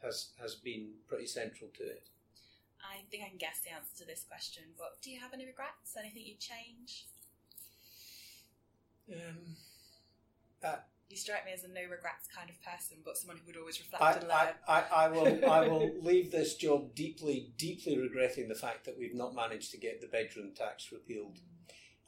has 0.02 0.30
has 0.40 0.54
been 0.54 0.90
pretty 1.08 1.26
central 1.26 1.70
to 1.78 1.82
it. 1.82 2.08
I 2.80 3.02
think 3.10 3.24
I 3.24 3.28
can 3.28 3.38
guess 3.38 3.60
the 3.64 3.72
answer 3.72 3.96
to 3.98 4.06
this 4.06 4.24
question, 4.28 4.62
but 4.78 5.00
do 5.02 5.10
you 5.10 5.18
have 5.18 5.32
any 5.32 5.46
regrets? 5.46 5.96
Anything 5.98 6.22
you'd 6.26 6.38
change? 6.38 7.06
Um, 9.10 9.56
You 11.14 11.20
strike 11.20 11.46
me 11.46 11.52
as 11.52 11.62
a 11.62 11.68
no 11.68 11.82
regrets 11.82 12.26
kind 12.26 12.50
of 12.50 12.60
person, 12.60 12.96
but 13.04 13.16
someone 13.16 13.36
who 13.36 13.46
would 13.46 13.56
always 13.56 13.78
reflect 13.78 14.02
I, 14.02 14.12
and 14.14 14.32
I, 14.32 14.44
learn. 14.46 14.54
I, 14.66 14.84
I 14.92 15.08
will 15.08 15.48
I 15.48 15.68
will 15.68 15.92
leave 16.00 16.32
this 16.32 16.56
job 16.56 16.92
deeply 16.96 17.52
deeply 17.56 17.96
regretting 17.96 18.48
the 18.48 18.56
fact 18.56 18.84
that 18.86 18.98
we've 18.98 19.14
not 19.14 19.32
managed 19.32 19.70
to 19.70 19.76
get 19.76 20.00
the 20.00 20.08
bedroom 20.08 20.50
tax 20.56 20.90
repealed. 20.90 21.38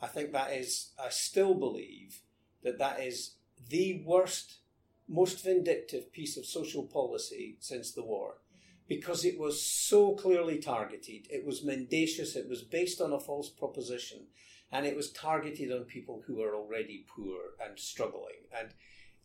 I 0.02 0.08
think 0.08 0.32
that 0.32 0.50
is 0.50 0.90
I 0.98 1.10
still 1.10 1.54
believe 1.54 2.20
that 2.64 2.80
that 2.80 2.98
is 2.98 3.36
the 3.70 4.02
worst, 4.04 4.56
most 5.08 5.44
vindictive 5.44 6.12
piece 6.12 6.36
of 6.36 6.44
social 6.44 6.82
policy 6.82 7.58
since 7.60 7.92
the 7.92 8.02
war. 8.02 8.38
Because 8.88 9.24
it 9.24 9.38
was 9.38 9.64
so 9.64 10.14
clearly 10.14 10.58
targeted, 10.58 11.28
it 11.30 11.46
was 11.46 11.64
mendacious, 11.64 12.34
it 12.34 12.48
was 12.48 12.62
based 12.62 13.00
on 13.00 13.12
a 13.12 13.20
false 13.20 13.50
proposition, 13.50 14.26
and 14.72 14.84
it 14.84 14.96
was 14.96 15.12
targeted 15.12 15.70
on 15.70 15.84
people 15.84 16.24
who 16.26 16.36
were 16.36 16.56
already 16.56 17.06
poor 17.08 17.38
and 17.64 17.78
struggling. 17.78 18.46
And 18.56 18.70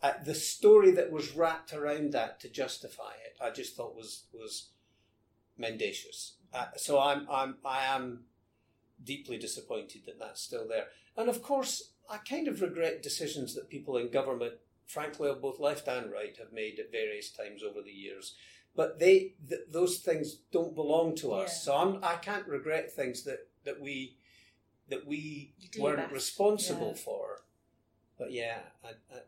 uh, 0.03 0.13
the 0.23 0.33
story 0.35 0.91
that 0.91 1.11
was 1.11 1.35
wrapped 1.35 1.73
around 1.73 2.11
that 2.13 2.39
to 2.41 2.49
justify 2.49 3.11
it, 3.25 3.37
I 3.43 3.51
just 3.51 3.75
thought 3.75 3.95
was 3.95 4.25
was 4.33 4.69
mendacious. 5.57 6.35
Uh, 6.53 6.65
so 6.77 6.99
I'm 6.99 7.27
I'm 7.29 7.55
I 7.65 7.85
am 7.85 8.25
deeply 9.03 9.37
disappointed 9.37 10.01
that 10.05 10.19
that's 10.19 10.41
still 10.41 10.67
there. 10.67 10.85
And 11.17 11.29
of 11.29 11.41
course, 11.41 11.91
I 12.09 12.17
kind 12.17 12.47
of 12.47 12.61
regret 12.61 13.01
decisions 13.03 13.55
that 13.55 13.69
people 13.69 13.97
in 13.97 14.09
government, 14.11 14.53
frankly, 14.85 15.29
of 15.29 15.41
both 15.41 15.59
left 15.59 15.87
and 15.87 16.11
right, 16.11 16.35
have 16.37 16.51
made 16.53 16.79
at 16.79 16.91
various 16.91 17.31
times 17.31 17.61
over 17.63 17.81
the 17.81 17.91
years. 17.91 18.35
But 18.75 18.99
they 18.99 19.33
th- 19.49 19.61
those 19.69 19.97
things 19.99 20.35
don't 20.51 20.75
belong 20.75 21.15
to 21.17 21.33
us. 21.33 21.49
Yeah. 21.51 21.63
So 21.73 21.75
I'm 21.77 22.03
I 22.03 22.15
can't 22.15 22.47
regret 22.47 22.91
things 22.91 23.23
that 23.23 23.47
that 23.65 23.79
we 23.81 24.17
that 24.89 25.05
we 25.05 25.53
You 25.59 25.69
do 25.69 25.79
your 25.79 25.83
weren't 25.89 25.99
best. 26.03 26.13
responsible 26.13 26.93
Yeah. 26.95 27.03
for. 27.03 27.43
But 28.17 28.31
yeah, 28.31 28.59
I, 28.83 28.89
I, 28.89 29.19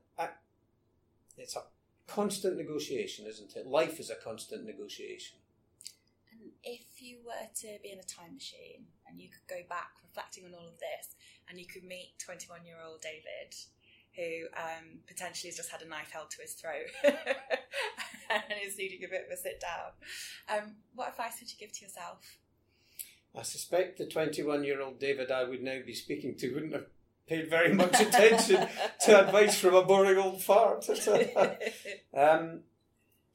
it's 1.37 1.55
a 1.55 1.63
constant 2.07 2.57
negotiation, 2.57 3.25
isn't 3.25 3.55
it? 3.55 3.65
Life 3.65 3.99
is 3.99 4.09
a 4.09 4.15
constant 4.15 4.65
negotiation. 4.65 5.37
And 6.31 6.51
if 6.63 7.01
you 7.01 7.17
were 7.25 7.47
to 7.61 7.79
be 7.81 7.91
in 7.91 7.99
a 7.99 8.03
time 8.03 8.33
machine 8.33 8.85
and 9.07 9.19
you 9.19 9.29
could 9.29 9.47
go 9.47 9.61
back 9.69 9.91
reflecting 10.03 10.45
on 10.45 10.53
all 10.53 10.67
of 10.67 10.79
this 10.79 11.15
and 11.49 11.59
you 11.59 11.65
could 11.65 11.83
meet 11.83 12.13
21 12.19 12.65
year 12.65 12.77
old 12.85 13.01
David 13.01 13.55
who 14.15 14.47
um, 14.57 14.99
potentially 15.07 15.49
has 15.49 15.57
just 15.57 15.71
had 15.71 15.81
a 15.81 15.87
knife 15.87 16.11
held 16.11 16.29
to 16.29 16.41
his 16.41 16.53
throat 16.53 16.85
and 17.03 18.43
is 18.63 18.77
needing 18.77 19.03
a 19.03 19.07
bit 19.07 19.25
of 19.25 19.33
a 19.33 19.37
sit 19.37 19.59
down, 19.59 19.91
um, 20.55 20.75
what 20.93 21.09
advice 21.09 21.37
would 21.39 21.51
you 21.51 21.57
give 21.59 21.71
to 21.73 21.85
yourself? 21.85 22.37
I 23.35 23.41
suspect 23.41 23.97
the 23.97 24.05
21 24.05 24.63
year 24.63 24.81
old 24.81 24.99
David 24.99 25.31
I 25.31 25.43
would 25.43 25.63
now 25.63 25.79
be 25.83 25.95
speaking 25.95 26.35
to 26.35 26.53
wouldn't 26.53 26.73
have 26.73 26.85
paid 27.27 27.49
very 27.49 27.73
much 27.73 27.99
attention 27.99 28.67
to 29.05 29.25
advice 29.25 29.57
from 29.57 29.75
a 29.75 29.83
boring 29.83 30.17
old 30.17 30.41
fart. 30.41 30.87
um, 32.17 32.61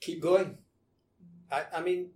keep 0.01 0.23
going. 0.23 0.59
I, 1.51 1.65
I 1.75 1.81
mean, 1.81 2.11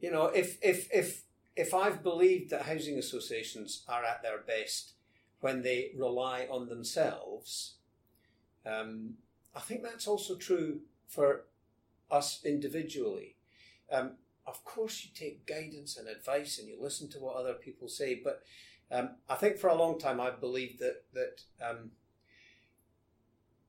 you 0.00 0.10
know, 0.10 0.26
if, 0.26 0.58
if, 0.62 0.88
if, 0.92 1.22
if 1.56 1.74
I've 1.74 2.02
believed 2.02 2.50
that 2.50 2.62
housing 2.62 2.98
associations 2.98 3.84
are 3.88 4.04
at 4.04 4.22
their 4.22 4.38
best 4.38 4.92
when 5.40 5.62
they 5.62 5.92
rely 5.96 6.46
on 6.50 6.68
themselves, 6.68 7.74
um, 8.66 9.14
I 9.54 9.60
think 9.60 9.82
that's 9.82 10.06
also 10.06 10.36
true 10.36 10.80
for 11.06 11.44
us 12.10 12.40
individually. 12.44 13.36
Um, 13.90 14.12
of 14.46 14.64
course, 14.64 15.04
you 15.04 15.10
take 15.14 15.46
guidance 15.46 15.96
and 15.96 16.08
advice 16.08 16.58
and 16.58 16.68
you 16.68 16.76
listen 16.80 17.08
to 17.10 17.18
what 17.18 17.36
other 17.36 17.54
people 17.54 17.88
say, 17.88 18.20
but 18.22 18.42
um, 18.90 19.10
I 19.28 19.36
think 19.36 19.58
for 19.58 19.68
a 19.68 19.74
long 19.74 19.98
time 19.98 20.20
I've 20.20 20.40
believed 20.40 20.80
that 20.80 21.04
that 21.14 21.42
um, 21.64 21.90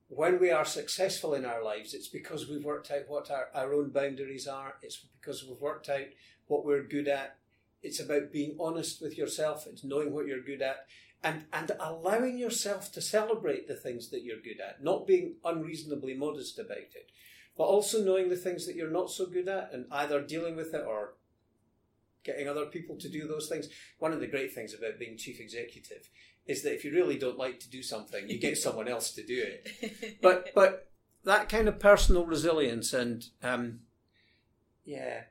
when 0.07 0.39
we 0.39 0.51
are 0.51 0.65
successful 0.65 1.34
in 1.34 1.45
our 1.45 1.63
lives, 1.63 1.93
it's 1.93 2.10
because 2.10 2.49
we've 2.49 2.65
worked 2.65 2.91
out 2.91 3.07
what 3.07 3.31
our, 3.31 3.47
our 3.55 3.73
own 3.73 3.89
boundaries 3.91 4.47
are. 4.47 4.75
It's 4.81 5.05
because 5.19 5.45
we've 5.47 5.62
worked 5.62 5.88
out 5.88 6.07
what 6.47 6.65
we're 6.65 6.84
good 6.84 7.07
at. 7.07 7.38
It's 7.81 7.99
about 7.99 8.31
being 8.31 8.57
honest 8.60 9.01
with 9.01 9.17
yourself. 9.17 9.65
It's 9.67 9.86
knowing 9.86 10.12
what 10.12 10.27
you're 10.27 10.41
good 10.41 10.62
at 10.62 10.86
and, 11.23 11.45
and 11.53 11.71
allowing 11.79 12.38
yourself 12.38 12.91
to 12.93 13.01
celebrate 13.01 13.67
the 13.67 13.75
things 13.75 14.10
that 14.10 14.23
you're 14.23 14.41
good 14.41 14.60
at, 14.60 14.84
not 14.84 15.05
being 15.05 15.36
unreasonably 15.45 16.15
modest 16.15 16.57
about 16.57 16.77
it, 16.77 17.12
but 17.57 17.63
also 17.65 18.03
knowing 18.03 18.29
the 18.29 18.36
things 18.36 18.65
that 18.65 18.75
you're 18.75 18.89
not 18.89 19.12
so 19.12 19.25
good 19.27 19.47
at 19.47 19.71
and 19.71 19.86
either 19.91 20.21
dealing 20.21 20.55
with 20.55 20.73
it 20.73 20.84
or 20.86 21.13
getting 22.23 22.47
other 22.47 22.65
people 22.65 22.97
to 22.97 23.10
do 23.10 23.27
those 23.27 23.47
things. 23.47 23.67
One 23.99 24.13
of 24.13 24.19
the 24.19 24.27
great 24.27 24.53
things 24.53 24.73
about 24.73 24.99
being 24.99 25.17
chief 25.17 25.39
executive 25.39 26.10
is 26.45 26.63
that 26.63 26.73
if 26.73 26.84
you 26.84 26.91
really 26.91 27.17
don't 27.17 27.38
like 27.38 27.60
to 27.62 27.69
do 27.69 27.84
something, 27.84 28.29
you 28.29 28.39
get 28.39 28.57
someone 28.65 28.88
else 28.88 29.12
to 29.12 29.23
do 29.25 29.43
it. 29.43 30.17
But 30.21 30.51
but 30.53 30.91
that 31.23 31.49
kind 31.49 31.67
of 31.67 31.79
personal 31.79 32.25
resilience 32.25 32.93
and 32.93 33.25
um, 33.43 33.81
yeah, 34.84 35.21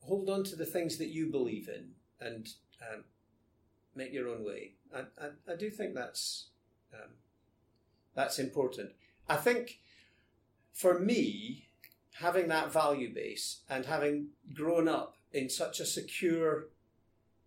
hold 0.00 0.28
on 0.28 0.44
to 0.44 0.56
the 0.56 0.66
things 0.66 0.98
that 0.98 1.08
you 1.08 1.30
believe 1.30 1.68
in 1.68 1.90
and 2.20 2.48
um, 2.80 3.04
make 3.94 4.12
your 4.12 4.28
own 4.28 4.44
way. 4.44 4.74
I, 4.94 5.00
I, 5.20 5.52
I 5.52 5.56
do 5.56 5.70
think 5.70 5.94
that's 5.94 6.48
um, 6.92 7.10
that's 8.14 8.38
important. 8.38 8.90
I 9.28 9.36
think 9.36 9.78
for 10.72 10.98
me, 10.98 11.68
having 12.14 12.48
that 12.48 12.72
value 12.72 13.12
base 13.12 13.60
and 13.68 13.86
having 13.86 14.28
grown 14.54 14.88
up 14.88 15.16
in 15.32 15.48
such 15.48 15.80
a 15.80 15.86
secure, 15.86 16.68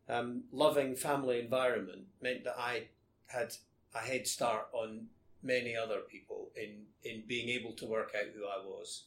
um, 0.10 0.44
loving 0.52 0.96
family 0.96 1.40
environment 1.40 2.04
meant 2.22 2.44
that 2.44 2.56
I 2.58 2.88
had 3.28 3.54
a 3.94 4.00
head 4.00 4.28
start 4.28 4.68
on 4.74 5.08
many 5.42 5.76
other 5.76 6.00
people 6.00 6.52
in, 6.56 6.84
in 7.04 7.24
being 7.28 7.50
able 7.50 7.74
to 7.74 7.86
work 7.86 8.14
out 8.16 8.28
who 8.36 8.46
I 8.46 8.66
was. 8.66 9.04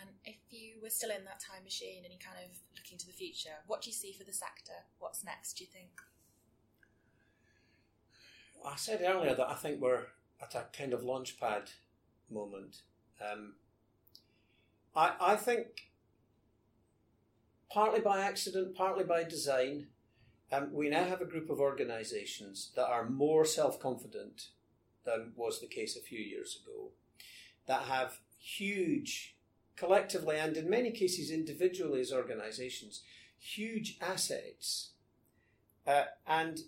And 0.00 0.10
if 0.24 0.36
you 0.50 0.80
were 0.82 0.90
still 0.90 1.10
in 1.10 1.24
that 1.24 1.40
time 1.40 1.64
machine 1.64 2.04
and 2.04 2.12
you 2.12 2.18
kind 2.18 2.38
of 2.44 2.56
looking 2.76 2.98
to 2.98 3.06
the 3.06 3.12
future, 3.12 3.50
what 3.66 3.82
do 3.82 3.90
you 3.90 3.94
see 3.94 4.12
for 4.12 4.24
the 4.24 4.32
sector? 4.32 4.84
What's 4.98 5.24
next, 5.24 5.54
do 5.54 5.64
you 5.64 5.70
think? 5.70 5.90
I 8.64 8.76
said 8.76 9.02
earlier 9.04 9.34
that 9.34 9.48
I 9.48 9.54
think 9.54 9.80
we're 9.80 10.06
at 10.40 10.54
a 10.54 10.64
kind 10.76 10.92
of 10.92 11.02
launchpad 11.02 11.70
moment. 12.30 12.82
Um, 13.20 13.54
I, 14.94 15.12
I 15.20 15.36
think 15.36 15.87
partly 17.70 18.00
by 18.00 18.20
accident, 18.20 18.74
partly 18.74 19.04
by 19.04 19.24
design, 19.24 19.88
um, 20.50 20.72
we 20.72 20.88
now 20.88 21.04
have 21.04 21.20
a 21.20 21.26
group 21.26 21.50
of 21.50 21.60
organisations 21.60 22.70
that 22.74 22.88
are 22.88 23.08
more 23.08 23.44
self 23.44 23.78
confident 23.80 24.48
than 25.04 25.32
was 25.36 25.60
the 25.60 25.66
case 25.66 25.96
a 25.96 26.00
few 26.00 26.18
years 26.18 26.58
ago, 26.62 26.90
that 27.66 27.82
have 27.82 28.20
huge, 28.38 29.36
collectively 29.76 30.36
and 30.36 30.56
in 30.56 30.68
many 30.68 30.90
cases 30.90 31.30
individually 31.30 32.00
as 32.00 32.12
organisations, 32.12 33.02
huge 33.38 33.98
assets. 34.00 34.90
Uh, 35.86 36.04
and 36.26 36.60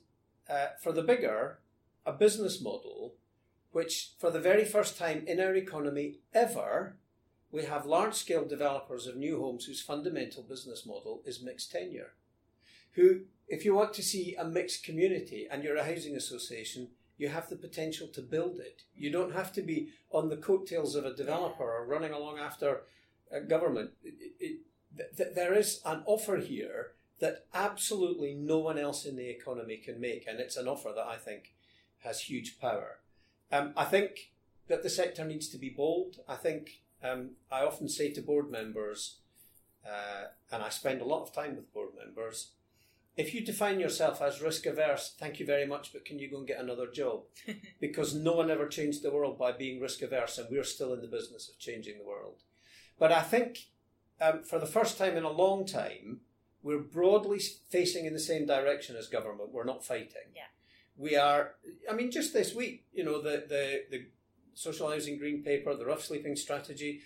uh, 0.49 0.69
for 0.83 0.93
the 0.93 1.03
bigger, 1.03 1.59
a 2.07 2.13
business 2.13 2.61
model 2.61 3.15
which, 3.73 4.13
for 4.19 4.31
the 4.31 4.41
very 4.41 4.65
first 4.65 4.99
time 4.99 5.23
in 5.27 5.41
our 5.41 5.55
economy 5.55 6.19
ever, 6.35 6.97
we 7.53 7.65
have 7.65 7.87
large 7.87 8.15
scale 8.15 8.45
developers 8.45 9.07
of 9.07 9.17
new 9.17 9.41
homes 9.41 9.65
whose 9.65 9.81
fundamental 9.81 10.43
business 10.43 10.87
model 10.87 11.23
is 11.25 11.43
mixed 11.43 11.73
tenure. 11.73 12.13
Who, 12.93 13.23
if 13.49 13.65
you 13.65 13.75
want 13.75 13.95
to 13.95 14.03
see 14.03 14.35
a 14.37 14.45
mixed 14.45 14.85
community 14.85 15.47
and 15.51 15.63
you're 15.63 15.77
a 15.77 15.85
housing 15.85 16.17
association, 16.17 16.89
you 17.19 17.29
have 17.29 17.49
the 17.49 17.57
potential 17.57 18.09
to 18.09 18.23
build 18.23 18.61
it. 18.61 18.83
You 18.97 19.11
don't 19.11 19.35
have 19.35 19.53
to 19.55 19.63
be 19.63 19.89
on 20.11 20.29
the 20.29 20.37
coattails 20.37 20.95
of 20.95 21.05
a 21.05 21.15
developer 21.15 21.65
or 21.65 21.87
running 21.87 22.13
along 22.13 22.39
after 22.39 22.83
a 23.31 23.41
government. 23.41 23.91
It, 24.03 24.33
it, 24.41 25.17
th- 25.17 25.35
there 25.35 25.55
is 25.55 25.81
an 25.85 26.03
offer 26.07 26.37
here 26.39 26.93
that 27.21 27.45
absolutely 27.53 28.35
no 28.35 28.59
one 28.59 28.79
else 28.79 29.05
in 29.05 29.17
the 29.17 29.29
economy 29.29 29.77
can 29.77 30.01
make, 30.01 30.27
and 30.27 30.41
it's 30.41 30.57
an 30.57 30.67
offer 30.67 30.93
that 30.95 31.07
I 31.07 31.17
think 31.17 31.53
has 31.99 32.23
huge 32.23 32.59
power. 32.59 33.01
Um, 33.53 33.73
I 33.77 33.85
think 33.85 34.33
that 34.69 34.83
the 34.83 34.89
sector 34.89 35.25
needs 35.25 35.49
to 35.49 35.59
be 35.59 35.69
bold. 35.69 36.21
I 36.27 36.37
think 36.37 36.81
um, 37.03 37.31
I 37.51 37.63
often 37.63 37.89
say 37.89 38.11
to 38.13 38.21
board 38.21 38.51
members, 38.51 39.17
uh, 39.87 40.27
and 40.53 40.63
I 40.63 40.69
spend 40.69 41.01
a 41.01 41.07
lot 41.07 41.23
of 41.23 41.33
time 41.33 41.57
with 41.57 41.73
board 41.73 41.91
members, 41.97 42.53
if 43.17 43.35
you 43.35 43.45
define 43.45 43.81
yourself 43.81 44.23
as 44.23 44.41
risk 44.41 44.67
averse, 44.67 45.15
thank 45.19 45.41
you 45.41 45.47
very 45.47 45.67
much, 45.67 45.93
but 45.93 46.05
can 46.05 46.19
you 46.19 46.31
go 46.31 46.39
and 46.39 46.47
get 46.47 46.61
another 46.61 46.87
job? 46.87 47.25
because 47.81 48.15
no 48.15 48.33
one 48.33 48.51
ever 48.51 48.67
changed 48.67 49.03
the 49.03 49.11
world 49.11 49.39
by 49.39 49.53
being 49.53 49.81
risk 49.81 50.01
averse, 50.03 50.39
and 50.39 50.49
we're 50.51 50.65
still 50.65 50.95
in 50.95 51.03
the 51.03 51.09
business 51.09 51.49
of 51.49 51.59
changing 51.59 51.99
the 51.99 52.05
world. 52.05 52.43
But 52.99 53.13
I 53.13 53.23
think 53.23 53.69
um, 54.21 54.43
for 54.45 54.59
the 54.59 54.67
first 54.67 54.97
time 54.97 55.17
in 55.17 55.25
a 55.25 55.31
long 55.31 55.67
time, 55.67 56.21
we're 56.63 56.79
broadly 56.79 57.41
facing 57.71 58.05
in 58.07 58.13
the 58.13 58.21
same 58.21 58.47
direction 58.47 58.97
as 58.97 59.09
government. 59.09 59.53
We're 59.53 59.65
not 59.65 59.85
fighting. 59.85 60.33
Yeah. 60.35 60.43
We 60.97 61.17
are, 61.17 61.55
I 61.91 61.95
mean, 61.95 62.11
just 62.11 62.33
this 62.33 62.55
week, 62.55 62.85
you 62.93 63.05
know, 63.05 63.21
the, 63.23 63.45
the, 63.49 63.83
the 63.91 64.07
social 64.55 64.91
housing 64.91 65.19
green 65.19 65.43
paper, 65.43 65.75
the 65.75 65.87
rough 65.87 66.03
sleeping 66.03 66.37
strategy, 66.37 67.01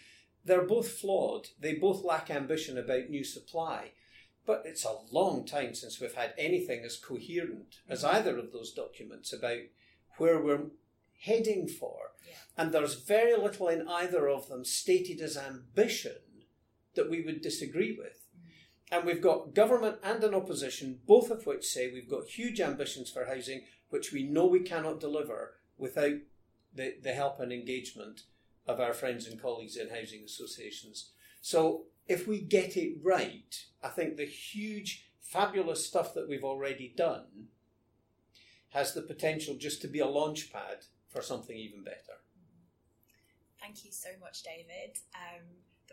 they're 0.45 0.67
both 0.67 0.89
flawed. 0.89 1.49
They 1.59 1.75
both 1.75 2.05
lack 2.05 2.31
ambition 2.31 2.77
about 2.77 3.09
new 3.09 3.25
supply. 3.25 3.93
But 4.47 4.63
it's 4.67 4.85
a 4.85 4.99
long 5.11 5.47
time 5.47 5.75
since 5.75 6.01
we've 6.01 6.15
had 6.15 6.35
anything 6.37 6.85
as 6.85 6.97
coherent 6.97 7.77
as 7.89 8.03
mm-hmm. 8.03 8.17
either 8.17 8.39
of 8.39 8.53
those 8.53 8.73
documents 8.73 9.33
about 9.33 9.61
where 10.19 10.39
we're 10.39 10.67
heading 11.21 11.67
for. 11.67 12.13
Yeah. 12.29 12.35
And 12.59 12.73
there's 12.73 12.95
very 12.95 13.37
little 13.37 13.69
in 13.69 13.89
either 13.89 14.29
of 14.29 14.49
them 14.49 14.65
stated 14.65 15.21
as 15.21 15.37
ambition 15.37 16.17
that 16.95 17.11
we 17.11 17.23
would 17.23 17.41
disagree 17.41 17.97
with. 17.99 18.27
Mm-hmm. 18.37 18.97
And 18.97 19.05
we've 19.07 19.23
got 19.23 19.55
government 19.55 19.97
and 20.03 20.23
an 20.23 20.35
opposition, 20.35 21.01
both 21.07 21.31
of 21.31 21.47
which 21.47 21.65
say 21.65 21.91
we've 21.91 22.11
got 22.11 22.27
huge 22.27 22.61
ambitions 22.61 23.11
for 23.11 23.25
housing, 23.25 23.63
which 23.89 24.13
we 24.13 24.25
know 24.25 24.47
we 24.47 24.61
cannot 24.61 25.01
deliver 25.01 25.55
without 25.79 26.17
the, 26.75 26.95
the 27.03 27.13
help 27.13 27.41
and 27.41 27.53
engagement 27.53 28.23
of 28.67 28.81
our 28.81 28.93
friends 28.93 29.27
and 29.27 29.41
colleagues 29.41 29.77
in 29.77 29.89
housing 29.89 30.23
associations. 30.25 31.11
So 31.41 31.85
if 32.07 32.27
we 32.27 32.41
get 32.41 32.77
it 32.77 32.97
right, 33.03 33.65
I 33.83 33.89
think 33.89 34.17
the 34.17 34.27
huge, 34.27 35.07
fabulous 35.21 35.87
stuff 35.87 36.15
that 36.15 36.29
we've 36.29 36.45
already 36.45 36.93
done 36.97 37.49
has 38.71 38.93
the 38.93 39.03
potential 39.03 39.57
just 39.57 39.81
to 39.83 39.89
be 39.89 40.01
a 40.01 40.07
launch 40.07 40.53
pad 40.53 40.85
for 41.09 41.23
something 41.23 41.57
even 41.57 41.85
better. 41.85 42.19
Thank 43.61 43.85
you 43.85 43.93
so 43.93 44.11
much, 44.21 44.43
David. 44.43 44.99
Um, 45.15 45.45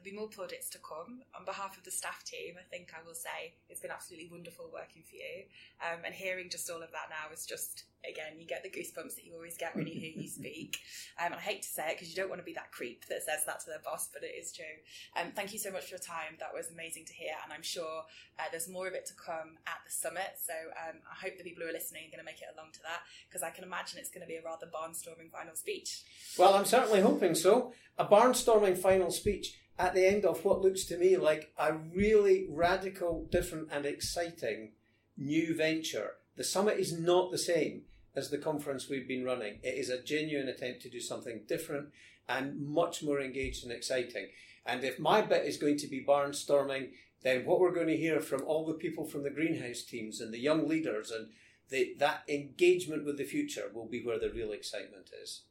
there'll 0.01 0.15
be 0.15 0.17
more 0.17 0.29
plaudits 0.29 0.69
to 0.69 0.79
come. 0.79 1.21
On 1.37 1.45
behalf 1.45 1.77
of 1.77 1.83
the 1.83 1.91
staff 1.91 2.23
team, 2.23 2.55
I 2.57 2.63
think 2.69 2.93
I 2.93 3.05
will 3.05 3.13
say 3.13 3.53
it's 3.69 3.81
been 3.81 3.91
absolutely 3.91 4.29
wonderful 4.31 4.69
working 4.73 5.03
for 5.03 5.15
you. 5.15 5.45
Um, 5.81 6.01
and 6.05 6.13
hearing 6.13 6.49
just 6.49 6.69
all 6.69 6.81
of 6.81 6.91
that 6.91 7.09
now 7.09 7.33
is 7.33 7.45
just 7.45 7.85
again, 8.01 8.33
you 8.39 8.47
get 8.47 8.63
the 8.63 8.69
goosebumps 8.69 9.13
that 9.13 9.25
you 9.25 9.33
always 9.35 9.57
get 9.57 9.75
when 9.75 9.85
you 9.85 9.93
hear 9.93 10.11
you 10.15 10.27
speak. 10.41 10.79
Um, 11.19 11.33
and 11.33 11.35
I 11.35 11.39
hate 11.39 11.61
to 11.61 11.69
say 11.69 11.91
it 11.91 11.97
because 11.97 12.09
you 12.09 12.15
don't 12.15 12.29
want 12.29 12.41
to 12.41 12.45
be 12.45 12.53
that 12.53 12.71
creep 12.71 13.05
that 13.07 13.23
says 13.23 13.45
that 13.45 13.59
to 13.61 13.69
their 13.69 13.83
boss, 13.83 14.09
but 14.11 14.23
it 14.23 14.33
is 14.33 14.51
true. 14.51 14.77
Um, 15.19 15.31
thank 15.35 15.53
you 15.53 15.59
so 15.59 15.71
much 15.71 15.85
for 15.85 15.95
your 15.95 16.03
time. 16.03 16.37
That 16.39 16.53
was 16.53 16.71
amazing 16.71 17.05
to 17.05 17.13
hear, 17.13 17.33
and 17.43 17.53
I'm 17.53 17.61
sure 17.61 18.03
uh, 18.39 18.49
there's 18.49 18.69
more 18.69 18.87
of 18.87 18.93
it 18.93 19.05
to 19.07 19.13
come 19.13 19.61
at 19.67 19.85
the 19.85 19.91
summit. 19.91 20.41
So 20.41 20.53
um, 20.73 20.97
I 21.05 21.15
hope 21.21 21.37
the 21.37 21.43
people 21.43 21.63
who 21.63 21.69
are 21.69 21.73
listening 21.73 22.09
are 22.09 22.11
going 22.11 22.25
to 22.25 22.29
make 22.29 22.41
it 22.41 22.49
along 22.57 22.73
to 22.73 22.81
that 22.83 23.05
because 23.29 23.43
I 23.43 23.49
can 23.49 23.63
imagine 23.63 23.99
it's 23.99 24.09
going 24.09 24.25
to 24.25 24.27
be 24.27 24.37
a 24.37 24.43
rather 24.43 24.65
barnstorming 24.65 25.29
final 25.31 25.55
speech. 25.55 26.03
Well, 26.37 26.53
I'm 26.53 26.65
certainly 26.65 27.01
hoping 27.01 27.35
so. 27.35 27.73
A 27.97 28.05
barnstorming 28.05 28.77
final 28.77 29.11
speech 29.11 29.60
at 29.77 29.93
the 29.93 30.05
end 30.05 30.25
of 30.25 30.43
what 30.45 30.61
looks 30.61 30.85
to 30.85 30.97
me 30.97 31.17
like 31.17 31.53
a 31.57 31.73
really 31.73 32.47
radical, 32.49 33.27
different, 33.31 33.69
and 33.71 33.85
exciting 33.85 34.73
new 35.17 35.55
venture. 35.55 36.11
The 36.35 36.43
summit 36.43 36.79
is 36.79 36.97
not 36.97 37.31
the 37.31 37.37
same 37.37 37.83
as 38.15 38.29
the 38.29 38.37
conference 38.37 38.89
we've 38.89 39.07
been 39.07 39.23
running. 39.23 39.59
It 39.63 39.75
is 39.75 39.89
a 39.89 40.01
genuine 40.01 40.47
attempt 40.47 40.81
to 40.81 40.89
do 40.89 40.99
something 40.99 41.41
different 41.47 41.89
and 42.27 42.67
much 42.67 43.03
more 43.03 43.21
engaged 43.21 43.63
and 43.63 43.71
exciting. 43.71 44.27
And 44.65 44.83
if 44.83 44.99
my 44.99 45.21
bit 45.21 45.45
is 45.45 45.57
going 45.57 45.77
to 45.77 45.87
be 45.87 46.05
barnstorming, 46.05 46.89
then 47.23 47.45
what 47.45 47.59
we're 47.59 47.73
going 47.73 47.87
to 47.87 47.97
hear 47.97 48.19
from 48.19 48.43
all 48.45 48.65
the 48.65 48.73
people 48.73 49.05
from 49.05 49.23
the 49.23 49.29
greenhouse 49.29 49.83
teams 49.83 50.21
and 50.21 50.33
the 50.33 50.39
young 50.39 50.67
leaders 50.67 51.11
and 51.11 51.29
the, 51.69 51.95
that 51.99 52.23
engagement 52.27 53.05
with 53.05 53.17
the 53.17 53.23
future 53.23 53.71
will 53.73 53.87
be 53.87 54.03
where 54.03 54.19
the 54.19 54.29
real 54.29 54.51
excitement 54.51 55.09
is. 55.21 55.43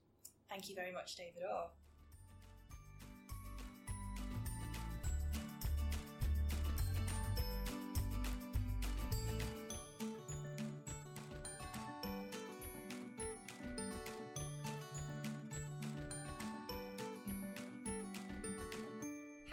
Thank 0.49 0.68
you 0.68 0.75
very 0.75 0.93
much, 0.93 1.16
David 1.16 1.43
Orr. 1.49 1.71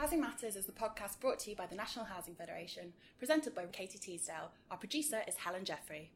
Housing 0.08 0.22
Matters 0.22 0.56
is 0.56 0.66
the 0.66 0.72
podcast 0.72 1.20
brought 1.20 1.38
to 1.40 1.50
you 1.50 1.56
by 1.58 1.66
the 1.66 1.76
National 1.76 2.06
Housing 2.06 2.34
Federation, 2.34 2.94
presented 3.20 3.54
by 3.54 3.66
Katie 3.66 3.98
Teasdale. 3.98 4.52
Our 4.72 4.78
producer 4.78 5.20
is 5.28 5.36
Helen 5.36 5.66
Jeffrey. 5.66 6.12